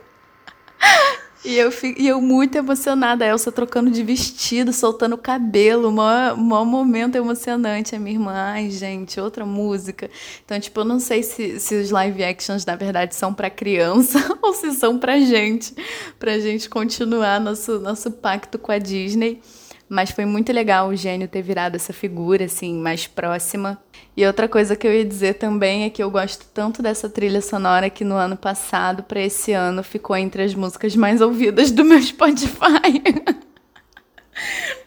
[1.47, 5.91] E eu, fico, e eu muito emocionada, a Elsa trocando de vestido, soltando o cabelo,
[5.91, 7.95] um momento emocionante.
[7.95, 10.11] A minha irmã, ai, gente, outra música.
[10.45, 14.19] Então, tipo, eu não sei se, se os live actions, na verdade, são para criança
[14.43, 15.73] ou se são pra gente,
[16.19, 19.41] pra gente continuar nosso, nosso pacto com a Disney.
[19.89, 23.79] Mas foi muito legal o gênio ter virado essa figura, assim, mais próxima.
[24.17, 27.41] E outra coisa que eu ia dizer também é que eu gosto tanto dessa trilha
[27.41, 31.85] sonora que no ano passado, para esse ano, ficou entre as músicas mais ouvidas do
[31.85, 33.03] meu Spotify.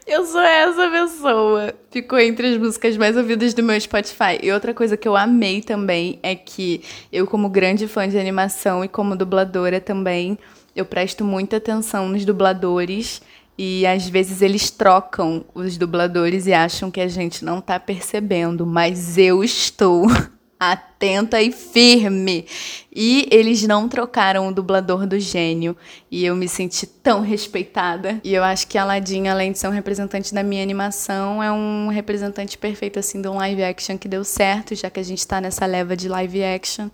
[0.05, 1.73] eu sou essa pessoa.
[1.91, 4.39] Ficou entre as músicas mais ouvidas do meu Spotify.
[4.41, 6.81] E outra coisa que eu amei também é que
[7.12, 10.38] eu, como grande fã de animação e como dubladora também,
[10.75, 13.21] eu presto muita atenção nos dubladores
[13.62, 18.65] e às vezes eles trocam os dubladores e acham que a gente não está percebendo,
[18.65, 20.08] mas eu estou
[20.58, 22.45] atenta e firme.
[22.89, 25.76] E eles não trocaram o dublador do gênio.
[26.10, 28.22] E eu me senti tão respeitada.
[28.24, 31.52] E eu acho que a Aladdin, além de ser um representante da minha animação, é
[31.52, 35.19] um representante perfeito assim de um live action que deu certo, já que a gente
[35.19, 36.88] está nessa leva de live action.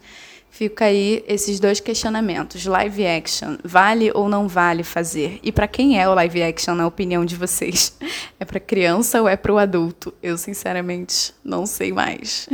[0.55, 2.65] Fica aí esses dois questionamentos.
[2.65, 5.37] Live action, vale ou não vale fazer?
[5.43, 7.97] E para quem é o live action, na opinião de vocês?
[8.39, 10.13] É para criança ou é para o adulto?
[10.23, 12.47] Eu, sinceramente, não sei mais.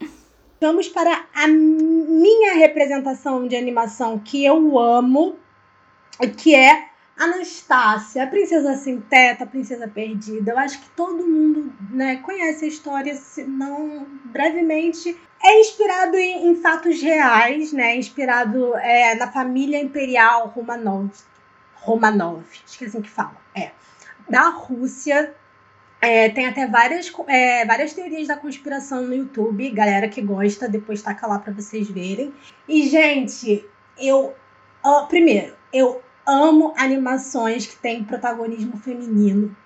[0.60, 5.36] Vamos para a minha representação de animação que eu amo,
[6.36, 10.52] que é Anastácia, a princesa sem teto, a princesa perdida.
[10.52, 15.16] Eu acho que todo mundo né, conhece a história, se não brevemente.
[15.48, 17.96] É inspirado em, em fatos reais, né?
[17.96, 21.10] Inspirado é, na família imperial Romanov.
[21.74, 23.38] Romanov, que é assim que fala.
[23.54, 23.70] É.
[24.28, 25.34] Da Rússia.
[26.02, 29.70] É, tem até várias, é, várias teorias da conspiração no YouTube.
[29.70, 32.34] Galera que gosta, depois taca lá pra vocês verem.
[32.68, 34.34] E, gente, eu.
[34.84, 39.56] Ó, primeiro, eu amo animações que têm protagonismo feminino.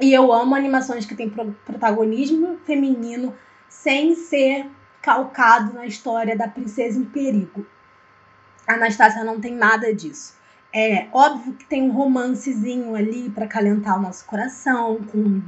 [0.00, 3.36] E eu amo animações que têm pro protagonismo feminino
[3.68, 4.70] sem ser
[5.02, 7.66] calcado na história da princesa em perigo.
[8.66, 10.38] A Anastácia não tem nada disso.
[10.72, 15.42] É óbvio que tem um romancezinho ali para calentar o nosso coração com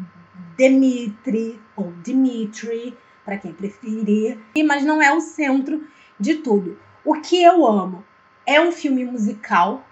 [0.56, 5.86] Dimitri ou Dimitri, para quem preferir, mas não é o centro
[6.18, 6.78] de tudo.
[7.04, 8.04] O que eu amo
[8.44, 9.84] é um filme musical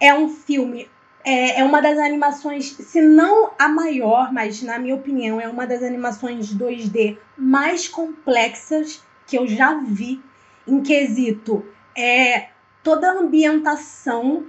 [0.00, 0.90] é um filme,
[1.28, 5.66] é, é uma das animações, se não a maior, mas na minha opinião, é uma
[5.66, 10.22] das animações 2D mais complexas que eu já vi
[10.68, 11.66] em quesito.
[11.98, 14.46] É, toda a ambientação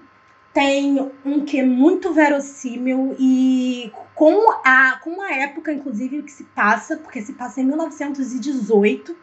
[0.54, 6.98] tem um que muito verossímil e com a, com a época, inclusive, que se passa,
[6.98, 9.18] porque se passa em 1918.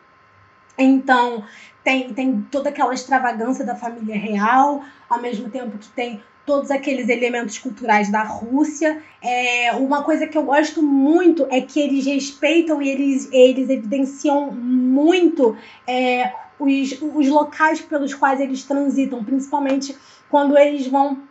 [0.77, 1.45] Então,
[1.85, 7.09] tem, tem toda aquela extravagância da família real, ao mesmo tempo que tem todos aqueles
[7.09, 9.02] elementos culturais da Rússia.
[9.22, 14.50] É, uma coisa que eu gosto muito é que eles respeitam e eles, eles evidenciam
[14.50, 19.96] muito é, os, os locais pelos quais eles transitam, principalmente
[20.28, 21.22] quando eles vão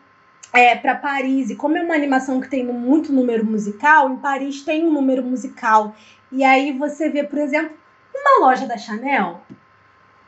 [0.52, 1.50] é, para Paris.
[1.50, 5.24] E como é uma animação que tem muito número musical, em Paris tem um número
[5.24, 5.96] musical.
[6.32, 7.78] E aí você vê, por exemplo,
[8.14, 9.42] uma loja da Chanel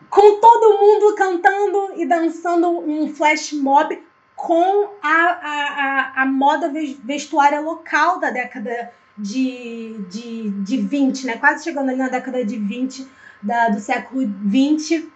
[0.09, 4.01] com todo mundo cantando e dançando um flash mob
[4.45, 6.71] com a, a, a, a moda
[7.03, 11.37] vestuária local da década de, de, de 20, né?
[11.37, 13.07] Quase chegando ali na década de 20
[13.41, 15.11] da, do século 20,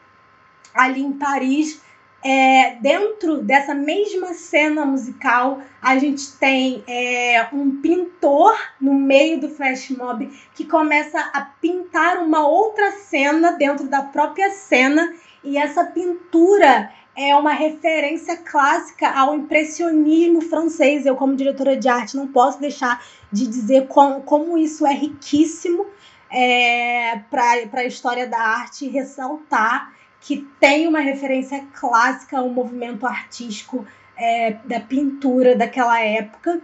[0.73, 1.79] ali em Paris.
[2.23, 9.49] É, dentro dessa mesma cena musical, a gente tem é, um pintor no meio do
[9.49, 15.13] flash mob que começa a pintar uma outra cena dentro da própria cena,
[15.43, 21.05] e essa pintura é uma referência clássica ao impressionismo francês.
[21.05, 25.85] Eu, como diretora de arte, não posso deixar de dizer como, como isso é riquíssimo
[26.31, 33.05] é, para a história da arte e ressaltar que tem uma referência clássica ao movimento
[33.05, 36.61] artístico é, da pintura daquela época.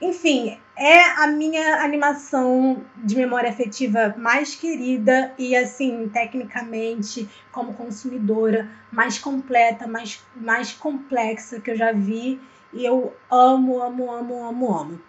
[0.00, 8.70] Enfim, é a minha animação de memória afetiva mais querida e, assim, tecnicamente, como consumidora,
[8.90, 12.40] mais completa, mais, mais complexa que eu já vi.
[12.72, 15.00] E eu amo, amo, amo, amo, amo.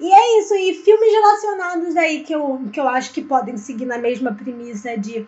[0.00, 3.84] E é isso, e filmes relacionados aí que eu, que eu acho que podem seguir
[3.84, 5.26] na mesma premissa de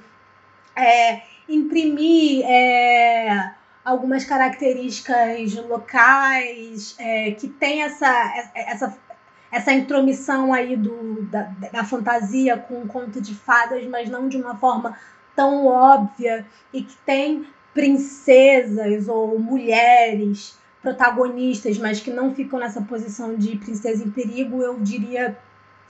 [0.74, 3.52] é, imprimir é,
[3.84, 8.98] algumas características locais, é, que tem essa, essa,
[9.50, 14.36] essa intromissão aí do, da, da fantasia com um conto de fadas, mas não de
[14.36, 14.96] uma forma
[15.34, 23.36] tão óbvia, e que tem princesas ou mulheres protagonistas, mas que não ficam nessa posição
[23.36, 25.38] de princesa em perigo, eu diria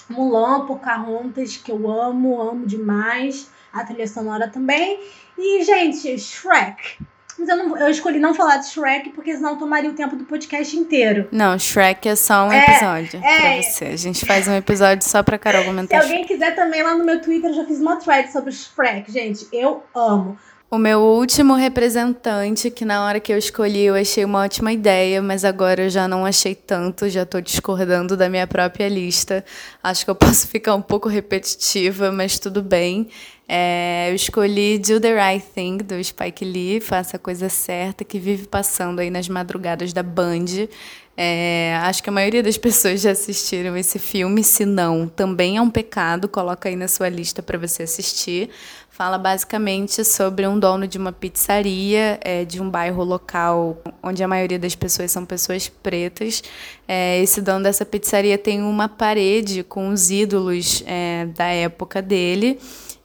[0.09, 5.01] Mulan, Pocahontas, que eu amo, amo demais, a trilha sonora também.
[5.37, 6.99] E, gente, Shrek.
[7.43, 10.25] Mas eu, não, eu escolhi não falar de Shrek, porque senão tomaria o tempo do
[10.25, 11.27] podcast inteiro.
[11.33, 13.85] Não, Shrek é só um é, episódio é, pra você.
[13.87, 16.01] A gente faz um episódio só pra Carol comentar.
[16.01, 19.11] Se alguém quiser também, lá no meu Twitter eu já fiz uma thread sobre Shrek.
[19.11, 20.39] Gente, eu amo.
[20.71, 25.21] O meu último representante, que na hora que eu escolhi eu achei uma ótima ideia,
[25.21, 29.45] mas agora eu já não achei tanto, já estou discordando da minha própria lista.
[29.83, 33.11] Acho que eu posso ficar um pouco repetitiva, mas tudo bem.
[33.49, 38.19] É, eu escolhi Do the Right Thing, do Spike Lee, Faça a Coisa Certa, que
[38.19, 40.69] vive passando aí nas madrugadas da Band.
[41.15, 45.63] É, acho que a maioria das pessoas já assistiram esse filme, se não, também é
[45.63, 48.49] um pecado, coloca aí na sua lista para você assistir.
[48.89, 54.29] Fala basicamente sobre um dono de uma pizzaria é, de um bairro local onde a
[54.29, 56.43] maioria das pessoas são pessoas pretas.
[56.87, 62.59] É, esse dono dessa pizzaria tem uma parede com os ídolos é, da época dele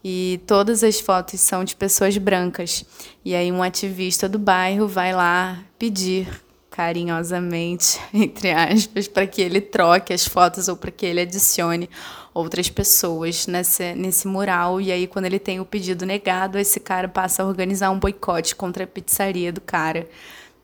[0.04, 2.86] e todas as fotos são de pessoas brancas.
[3.24, 6.28] E aí um ativista do bairro vai lá pedir
[6.70, 11.90] carinhosamente, entre aspas, para que ele troque as fotos ou para que ele adicione
[12.34, 14.80] outras pessoas nesse, nesse mural.
[14.80, 18.56] E aí, quando ele tem o pedido negado, esse cara passa a organizar um boicote
[18.56, 20.08] contra a pizzaria do cara.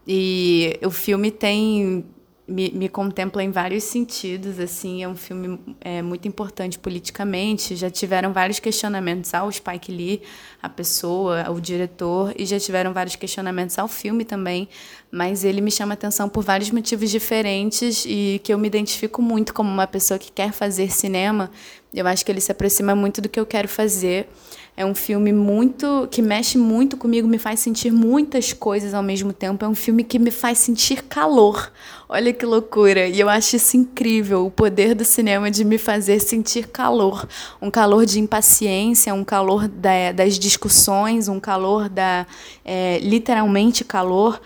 [0.07, 2.05] E o filme tem
[2.53, 7.89] me, me, contempla em vários sentidos, assim, é um filme é, muito importante politicamente, já
[7.89, 10.21] tiveram vários questionamentos ao Spike Lee,
[10.61, 14.69] a pessoa, o diretor, e já tiveram vários questionamentos ao filme também,
[15.11, 19.51] mas ele me chama atenção por vários motivos diferentes e que eu me identifico muito
[19.51, 21.49] como uma pessoa que quer fazer cinema,
[21.91, 24.29] eu acho que ele se aproxima muito do que eu quero fazer,
[24.76, 29.32] é um filme muito que mexe muito comigo, me faz sentir muitas coisas ao mesmo
[29.32, 29.63] tempo.
[29.63, 31.71] É um filme que me faz sentir calor.
[32.09, 33.07] Olha que loucura!
[33.07, 37.28] E eu acho isso incrível, o poder do cinema de me fazer sentir calor.
[37.61, 42.26] Um calor de impaciência, um calor da, das discussões, um calor da.
[42.65, 44.41] É, literalmente calor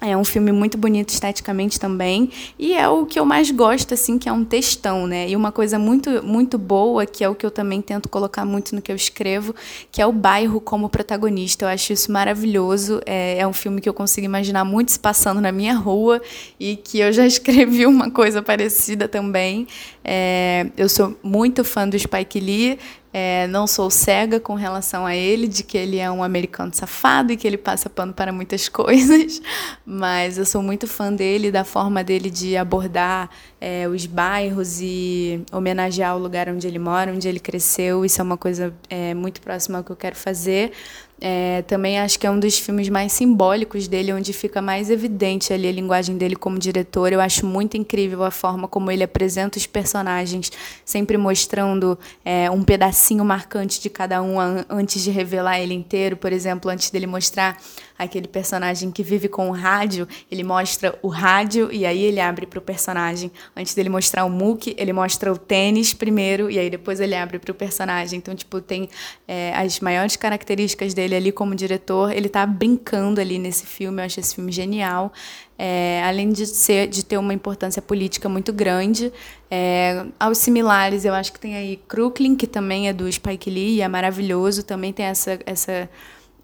[0.00, 4.18] é um filme muito bonito esteticamente também e é o que eu mais gosto assim,
[4.18, 5.28] que é um textão, né?
[5.28, 8.74] E uma coisa muito muito boa, que é o que eu também tento colocar muito
[8.74, 9.54] no que eu escrevo,
[9.90, 11.64] que é o bairro como protagonista.
[11.64, 13.00] Eu acho isso maravilhoso.
[13.04, 16.20] É, é um filme que eu consigo imaginar muito se passando na minha rua
[16.58, 19.66] e que eu já escrevi uma coisa parecida também.
[20.04, 22.78] É, eu sou muito fã do Spike Lee.
[23.12, 27.32] É, não sou cega com relação a ele, de que ele é um americano safado
[27.32, 29.42] e que ele passa pano para muitas coisas,
[29.84, 33.28] mas eu sou muito fã dele, da forma dele de abordar
[33.60, 38.04] é, os bairros e homenagear o lugar onde ele mora, onde ele cresceu.
[38.04, 40.72] Isso é uma coisa é, muito próxima ao que eu quero fazer.
[41.20, 45.52] É, também acho que é um dos filmes mais simbólicos dele, onde fica mais evidente
[45.52, 47.12] ali a linguagem dele como diretor.
[47.12, 50.50] Eu acho muito incrível a forma como ele apresenta os personagens,
[50.84, 54.36] sempre mostrando é, um pedacinho marcante de cada um
[54.68, 56.16] antes de revelar ele inteiro.
[56.16, 57.58] Por exemplo, antes dele mostrar
[58.00, 62.46] aquele personagem que vive com o rádio, ele mostra o rádio e aí ele abre
[62.46, 63.30] para o personagem.
[63.54, 67.38] Antes dele mostrar o Mookie, ele mostra o tênis primeiro e aí depois ele abre
[67.38, 68.16] para o personagem.
[68.18, 68.88] Então, tipo, tem
[69.28, 72.10] é, as maiores características dele ali como diretor.
[72.10, 75.12] Ele tá brincando ali nesse filme, eu acho esse filme genial.
[75.58, 79.12] É, além de ser de ter uma importância política muito grande.
[79.50, 83.76] É, aos similares, eu acho que tem aí Crooklyn, que também é do Spike Lee
[83.76, 85.90] e é maravilhoso, também tem essa, essa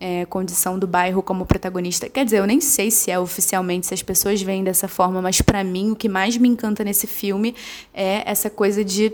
[0.01, 2.09] é, condição do bairro como protagonista.
[2.09, 5.41] Quer dizer, eu nem sei se é oficialmente, se as pessoas veem dessa forma, mas
[5.41, 7.55] para mim o que mais me encanta nesse filme
[7.93, 9.13] é essa coisa de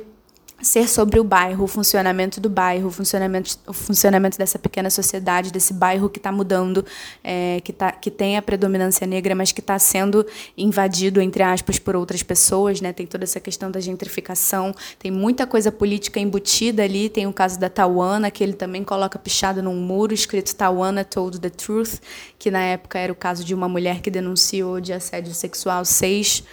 [0.63, 5.53] ser sobre o bairro, o funcionamento do bairro, o funcionamento, o funcionamento dessa pequena sociedade,
[5.53, 6.87] desse bairro que está mudando,
[7.23, 10.25] é, que, tá, que tem a predominância negra, mas que está sendo
[10.57, 12.81] invadido, entre aspas, por outras pessoas.
[12.81, 12.93] Né?
[12.93, 17.09] Tem toda essa questão da gentrificação, tem muita coisa política embutida ali.
[17.09, 21.41] Tem o caso da Tawana, que ele também coloca pichado num muro escrito Tawana Told
[21.41, 22.01] the Truth,
[22.39, 26.45] que na época era o caso de uma mulher que denunciou de assédio sexual seis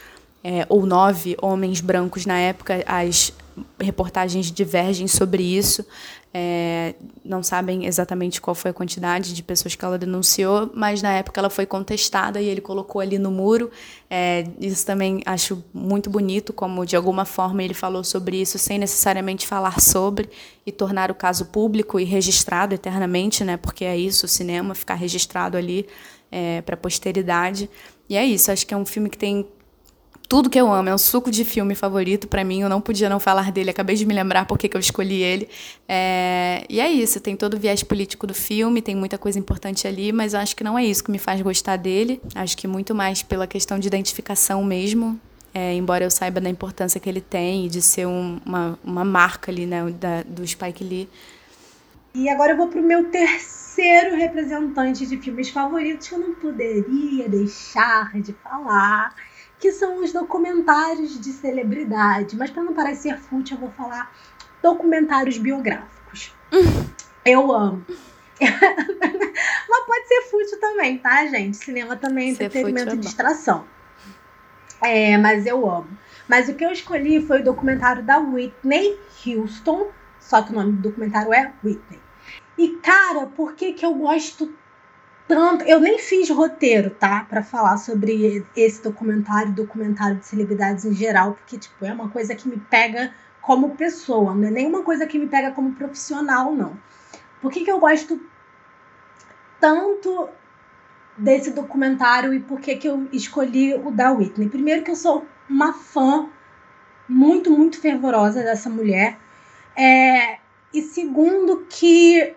[0.43, 3.33] é, ou nove homens brancos na época, as
[3.79, 5.85] reportagens divergem sobre isso.
[6.31, 6.93] É,
[7.25, 11.41] não sabem exatamente qual foi a quantidade de pessoas que ela denunciou, mas na época
[11.41, 13.71] ela foi contestada e ele colocou ali no muro.
[14.09, 18.77] É, isso também acho muito bonito, como de alguma forma ele falou sobre isso sem
[18.77, 20.29] necessariamente falar sobre
[20.65, 23.57] e tornar o caso público e registrado eternamente, né?
[23.57, 25.87] Porque é isso, o cinema ficar registrado ali
[26.31, 27.67] é, para a posteridade.
[28.07, 29.47] E é isso, acho que é um filme que tem
[30.29, 33.09] tudo que eu amo, é um suco de filme favorito para mim, eu não podia
[33.09, 35.49] não falar dele, acabei de me lembrar porque que eu escolhi ele.
[35.87, 39.87] É, e é isso, tem todo o viés político do filme, tem muita coisa importante
[39.87, 42.67] ali, mas eu acho que não é isso que me faz gostar dele, acho que
[42.67, 45.19] muito mais pela questão de identificação mesmo,
[45.51, 49.03] é, embora eu saiba da importância que ele tem e de ser um, uma, uma
[49.03, 51.09] marca ali, né, da, do Spike Lee.
[52.13, 57.27] E agora eu vou pro meu terceiro representante de filmes favoritos que eu não poderia
[57.27, 59.15] deixar de falar
[59.59, 62.35] que são os documentários de celebridade.
[62.35, 64.11] Mas para não parecer fútil, eu vou falar
[64.63, 66.33] documentários biográficos.
[67.25, 67.85] eu amo.
[68.39, 71.57] Mas pode ser fútil também, tá, gente?
[71.57, 73.65] Cinema também é entretenimento e distração.
[74.81, 75.89] É, mas eu amo.
[76.25, 79.91] Mas o que eu escolhi foi o documentário da Whitney Houston,
[80.21, 81.99] só que o nome do documentário é Whitney.
[82.57, 84.53] E, cara, por que, que eu gosto
[85.29, 85.63] tanto.
[85.65, 87.23] Eu nem fiz roteiro, tá?
[87.29, 92.35] para falar sobre esse documentário, documentário de celebridades em geral, porque, tipo, é uma coisa
[92.35, 96.77] que me pega como pessoa, não é nenhuma coisa que me pega como profissional, não.
[97.41, 98.19] Por que, que eu gosto
[99.59, 100.27] tanto
[101.15, 104.49] desse documentário e por que, que eu escolhi o da Whitney?
[104.49, 106.27] Primeiro, que eu sou uma fã
[107.07, 109.17] muito, muito fervorosa dessa mulher.
[109.75, 110.39] É,
[110.73, 112.35] e segundo, que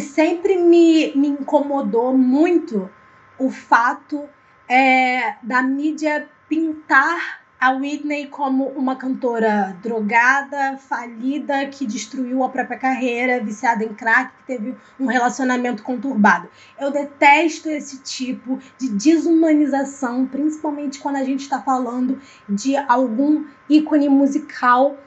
[0.00, 2.90] sempre me, me incomodou muito
[3.38, 4.28] o fato
[4.68, 12.78] é, da mídia pintar a Whitney como uma cantora drogada, falida, que destruiu a própria
[12.78, 16.46] carreira, viciada em crack, que teve um relacionamento conturbado.
[16.78, 24.10] Eu detesto esse tipo de desumanização, principalmente quando a gente está falando de algum ícone
[24.10, 24.98] musical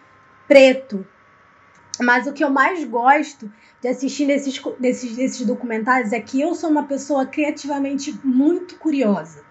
[0.47, 1.05] preto.
[1.99, 6.53] Mas o que eu mais gosto de assistir nesses, nesses, nesses documentários é que eu
[6.55, 9.43] sou uma pessoa criativamente muito curiosa.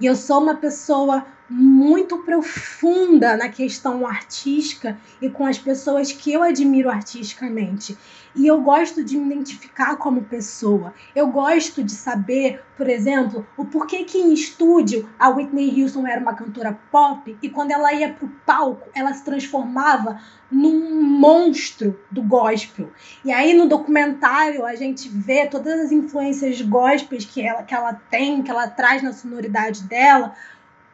[0.00, 6.32] E eu sou uma pessoa muito profunda na questão artística e com as pessoas que
[6.32, 7.98] eu admiro artisticamente.
[8.36, 10.94] E eu gosto de me identificar como pessoa.
[11.16, 16.20] Eu gosto de saber, por exemplo, o porquê que em estúdio a Whitney Houston era
[16.20, 22.22] uma cantora pop e quando ela ia pro palco, ela se transformava num monstro do
[22.22, 22.92] gospel.
[23.24, 27.94] E aí no documentário a gente vê todas as influências gospels que ela, que ela
[27.94, 30.36] tem, que ela traz na sonoridade dela,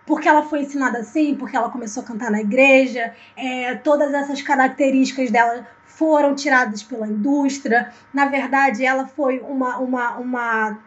[0.07, 4.41] porque ela foi ensinada assim, porque ela começou a cantar na igreja, é, todas essas
[4.41, 7.93] características dela foram tiradas pela indústria.
[8.15, 10.79] Na verdade, ela foi uma, uma, uma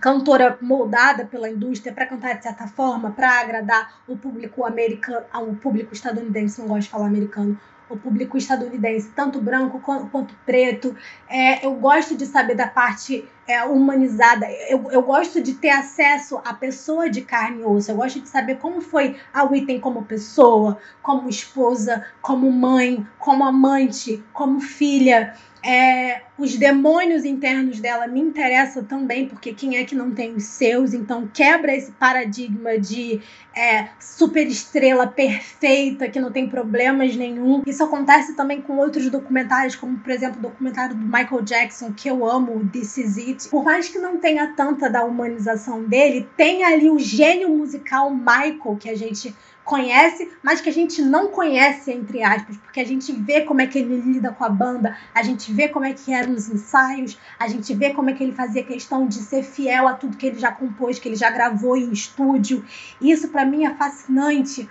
[0.00, 5.54] cantora moldada pela indústria para cantar de certa forma, para agradar o público americano, o
[5.54, 7.58] público estadunidense, não gosto de falar americano,
[7.88, 10.96] o público estadunidense, tanto branco quanto, quanto preto.
[11.28, 14.46] É, eu gosto de saber da parte é, humanizada.
[14.68, 17.90] Eu, eu gosto de ter acesso à pessoa de carne e osso.
[17.90, 23.44] Eu gosto de saber como foi a Whitney como pessoa, como esposa, como mãe, como
[23.44, 25.34] amante, como filha.
[25.66, 30.44] É, os demônios internos dela me interessam também, porque quem é que não tem os
[30.44, 30.94] seus?
[30.94, 33.20] Então quebra esse paradigma de
[33.52, 37.62] é, super estrela perfeita, que não tem problemas nenhum.
[37.66, 42.08] Isso acontece também com outros documentários, como por exemplo o documentário do Michael Jackson, que
[42.08, 43.48] eu amo, This Is It.
[43.48, 48.76] Por mais que não tenha tanta da humanização dele, tem ali o gênio musical Michael,
[48.78, 49.34] que a gente
[49.66, 53.66] conhece, mas que a gente não conhece, entre aspas, porque a gente vê como é
[53.66, 57.18] que ele lida com a banda, a gente vê como é que eram os ensaios,
[57.38, 60.26] a gente vê como é que ele fazia questão de ser fiel a tudo que
[60.26, 62.64] ele já compôs, que ele já gravou em estúdio.
[63.00, 64.70] Isso para mim é fascinante.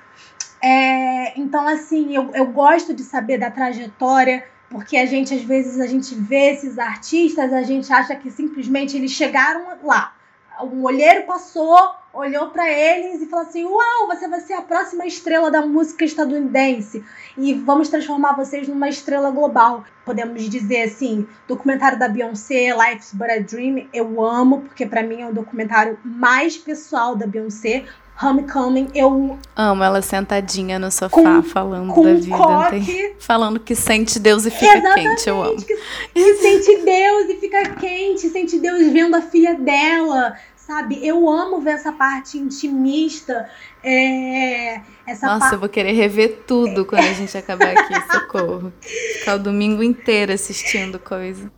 [0.63, 5.79] É, então, assim, eu, eu gosto de saber da trajetória, porque a gente, às vezes,
[5.79, 10.14] a gente vê esses artistas, a gente acha que simplesmente eles chegaram lá.
[10.63, 11.77] Um olheiro passou,
[12.13, 16.05] olhou para eles e falou assim: Uau, você vai ser a próxima estrela da música
[16.05, 17.03] estadunidense
[17.37, 19.83] e vamos transformar vocês numa estrela global.
[20.05, 25.21] Podemos dizer assim: documentário da Beyoncé, Life's But a Dream, eu amo, porque para mim
[25.21, 27.85] é o documentário mais pessoal da Beyoncé.
[28.21, 33.75] Homecoming, eu amo ela sentadinha no sofá com, falando com da vida, coque, falando que
[33.75, 35.57] sente Deus e fica quente, eu amo.
[35.57, 35.75] Que,
[36.13, 41.05] que sente Deus e fica quente, sente Deus vendo a filha dela, sabe?
[41.05, 43.49] Eu amo ver essa parte intimista.
[43.83, 48.71] É, essa Nossa, eu vou querer rever tudo quando a gente acabar aqui, socorro.
[49.19, 51.51] Ficar o domingo inteiro assistindo coisa.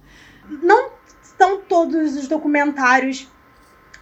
[0.63, 0.89] Não
[1.37, 3.27] são todos os documentários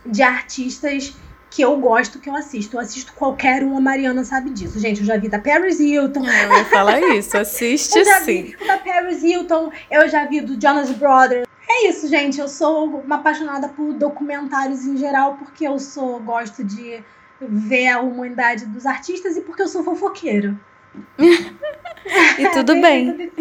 [0.06, 1.14] de artistas
[1.56, 2.76] que eu gosto, que eu assisto.
[2.76, 4.78] Eu assisto qualquer um, a Mariana sabe disso.
[4.78, 6.28] Gente, eu já vi da Paris Hilton.
[6.28, 8.53] É, eu ia falar isso, assiste eu já sim.
[8.60, 11.47] Vi da Paris Hilton, eu já vi do Jonas Brothers.
[11.70, 12.41] É isso, gente.
[12.41, 17.01] Eu sou uma apaixonada por documentários em geral, porque eu sou gosto de
[17.39, 20.53] ver a humanidade dos artistas e porque eu sou fofoqueira.
[22.38, 23.32] e tudo é, bem.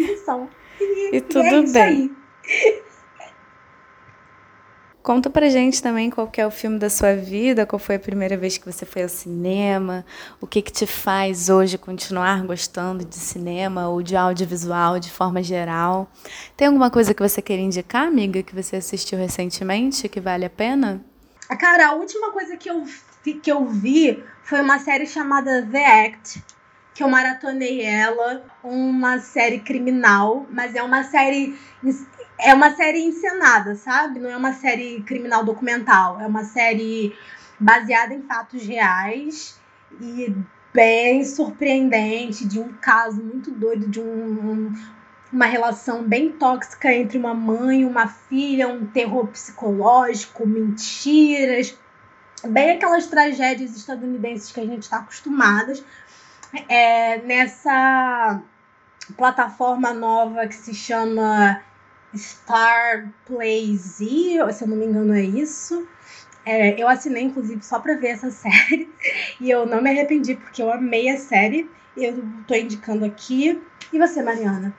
[0.79, 2.15] E, e tudo é bem.
[5.05, 8.35] Conta pra gente também qual é o filme da sua vida, qual foi a primeira
[8.35, 10.03] vez que você foi ao cinema,
[10.41, 15.43] o que que te faz hoje continuar gostando de cinema ou de audiovisual de forma
[15.43, 16.09] geral.
[16.57, 20.49] Tem alguma coisa que você queira indicar, amiga, que você assistiu recentemente que vale a
[20.49, 21.05] pena?
[21.59, 22.83] Cara, a última coisa que eu,
[23.43, 26.43] que eu vi foi uma série chamada The Act,
[26.95, 31.55] que eu maratonei ela, uma série criminal, mas é uma série
[32.37, 34.19] é uma série encenada, sabe?
[34.19, 36.19] Não é uma série criminal documental.
[36.19, 37.15] É uma série
[37.59, 39.59] baseada em fatos reais
[40.01, 40.35] e
[40.73, 44.73] bem surpreendente, de um caso muito doido, de um,
[45.31, 51.77] uma relação bem tóxica entre uma mãe e uma filha, um terror psicológico, mentiras,
[52.43, 55.83] bem aquelas tragédias estadunidenses que a gente está acostumadas.
[56.67, 58.41] É, nessa
[59.17, 61.61] plataforma nova que se chama
[62.17, 64.05] Star Play Z,
[64.53, 65.87] se eu não me engano é isso.
[66.45, 68.89] É, eu assinei, inclusive, só pra ver essa série.
[69.41, 71.69] E eu não me arrependi, porque eu amei a série.
[71.97, 73.61] Eu tô indicando aqui.
[73.91, 74.75] E você, Mariana?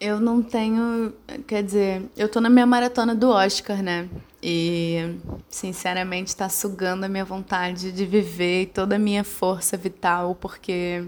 [0.00, 1.14] Eu não tenho.
[1.46, 4.08] Quer dizer, eu tô na minha maratona do Oscar, né?
[4.42, 5.16] E,
[5.48, 11.04] sinceramente, tá sugando a minha vontade de viver e toda a minha força vital, porque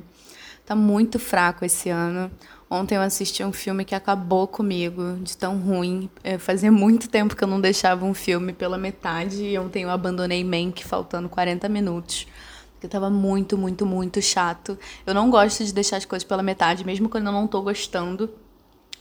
[0.64, 2.30] tá muito fraco esse ano.
[2.68, 6.10] Ontem eu assisti um filme que acabou comigo, de tão ruim.
[6.24, 9.90] É, fazia muito tempo que eu não deixava um filme pela metade e ontem eu
[9.90, 12.26] abandonei Mank faltando 40 minutos.
[12.72, 14.76] Porque tava muito, muito, muito chato.
[15.06, 18.28] Eu não gosto de deixar as coisas pela metade, mesmo quando eu não tô gostando.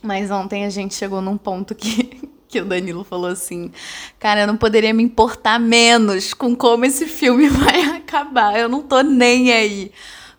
[0.02, 3.72] Mas ontem a gente chegou num ponto que, que o Danilo falou assim:
[4.20, 8.58] Cara, eu não poderia me importar menos com como esse filme vai acabar.
[8.58, 9.92] Eu não tô nem aí.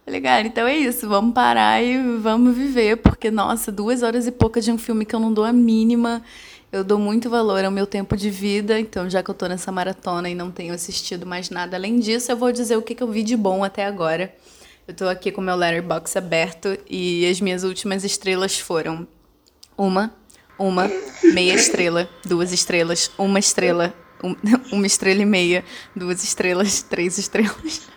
[0.07, 4.31] Falei, cara, então é isso, vamos parar e vamos viver, porque, nossa, duas horas e
[4.31, 6.23] pouca de um filme que eu não dou a mínima.
[6.71, 9.73] Eu dou muito valor ao meu tempo de vida, então já que eu tô nessa
[9.73, 13.03] maratona e não tenho assistido mais nada além disso, eu vou dizer o que, que
[13.03, 14.33] eu vi de bom até agora.
[14.87, 19.09] Eu tô aqui com meu letterbox aberto e as minhas últimas estrelas foram
[19.77, 20.15] uma,
[20.57, 20.89] uma,
[21.35, 23.93] meia estrela, duas estrelas, uma estrela,
[24.23, 24.37] um,
[24.71, 25.65] uma estrela e meia,
[25.97, 27.89] duas estrelas, três estrelas.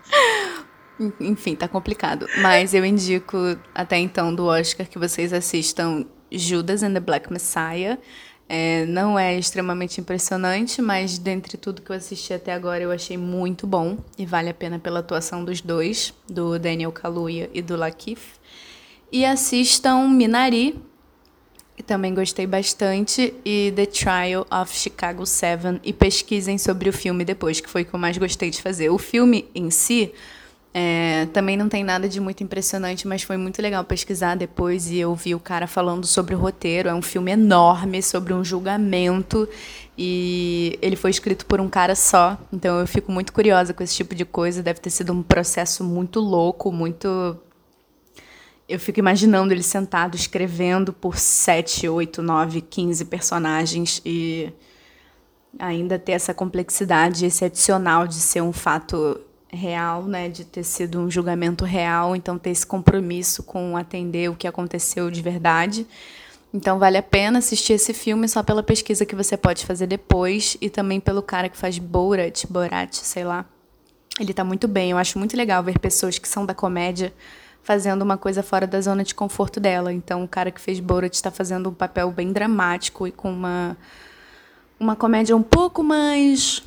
[1.20, 2.28] Enfim, tá complicado.
[2.42, 3.38] Mas eu indico
[3.74, 7.98] até então do Oscar que vocês assistam Judas and the Black Messiah.
[8.52, 13.16] É, não é extremamente impressionante, mas dentre tudo que eu assisti até agora eu achei
[13.16, 17.76] muito bom e vale a pena pela atuação dos dois, do Daniel Kaluuya e do
[17.76, 18.40] Lakeith.
[19.12, 20.82] E assistam Minari,
[21.78, 27.24] que também gostei bastante, e The Trial of Chicago 7 e pesquisem sobre o filme
[27.24, 28.90] depois, que foi o que eu mais gostei de fazer.
[28.90, 30.12] O filme em si
[30.72, 34.98] é, também não tem nada de muito impressionante, mas foi muito legal pesquisar depois e
[34.98, 36.88] eu vi o cara falando sobre o roteiro.
[36.88, 39.50] É um filme enorme sobre um julgamento
[39.98, 42.38] e ele foi escrito por um cara só.
[42.54, 44.62] Então eu fico muito curiosa com esse tipo de coisa.
[44.62, 47.36] Deve ter sido um processo muito louco, muito.
[48.68, 54.54] Eu fico imaginando ele sentado escrevendo por 7, 8, 9, 15 personagens e
[55.58, 59.20] ainda ter essa complexidade, esse adicional de ser um fato
[59.52, 64.36] real, né, de ter sido um julgamento real, então ter esse compromisso com atender o
[64.36, 65.88] que aconteceu de verdade.
[66.54, 70.58] Então vale a pena assistir esse filme só pela pesquisa que você pode fazer depois
[70.60, 73.46] e também pelo cara que faz Borat, Borat, sei lá.
[74.20, 74.92] Ele tá muito bem.
[74.92, 77.14] Eu acho muito legal ver pessoas que são da comédia
[77.62, 79.94] fazendo uma coisa fora da zona de conforto dela.
[79.94, 83.78] Então o cara que fez Borat está fazendo um papel bem dramático e com uma
[84.80, 86.64] uma comédia um pouco mais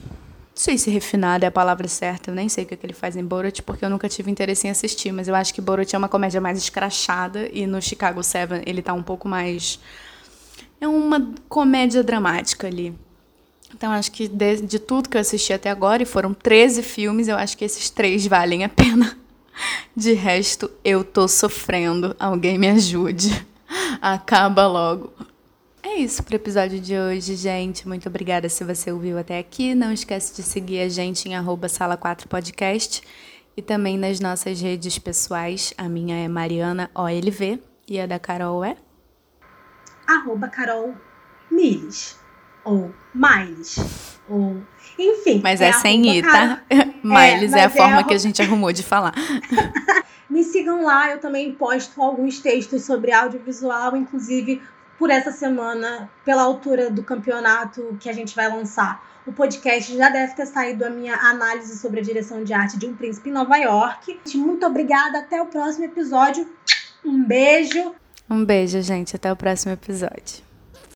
[0.55, 2.85] não sei se refinada é a palavra certa, eu nem sei o que, é que
[2.85, 5.63] ele faz em Borat, porque eu nunca tive interesse em assistir, mas eu acho que
[5.63, 9.81] Borat é uma comédia mais escrachada e no Chicago 7 ele tá um pouco mais.
[10.79, 12.95] É uma comédia dramática ali.
[13.75, 17.29] Então acho que de, de tudo que eu assisti até agora, e foram 13 filmes,
[17.29, 19.17] eu acho que esses três valem a pena.
[19.97, 22.17] De resto, eu tô sofrendo.
[22.19, 23.47] Alguém me ajude.
[24.01, 25.13] Acaba logo.
[25.83, 27.87] É É isso pro episódio de hoje, gente.
[27.87, 29.75] Muito obrigada se você ouviu até aqui.
[29.75, 33.03] Não esquece de seguir a gente em sala4podcast
[33.55, 35.75] e também nas nossas redes pessoais.
[35.77, 38.75] A minha é Mariana OLV e a da Carol é?
[40.09, 40.95] Arroba Carol
[41.51, 42.19] Miles.
[42.65, 44.19] Ou Miles.
[44.31, 44.63] Ou.
[44.99, 45.43] Enfim.
[45.43, 46.63] Mas é, é sem I, tá?
[47.05, 49.13] Miles é, é a forma é que a gente arrumou de falar.
[50.31, 54.63] Me sigam lá, eu também posto alguns textos sobre audiovisual, inclusive
[55.03, 59.05] por essa semana, pela altura do campeonato que a gente vai lançar.
[59.27, 62.87] O podcast já deve ter saído a minha análise sobre a direção de arte de
[62.87, 64.21] um príncipe em Nova York.
[64.37, 66.49] Muito obrigada, até o próximo episódio.
[67.05, 67.93] Um beijo.
[68.31, 69.17] Um beijo, gente.
[69.17, 70.52] Até o próximo episódio.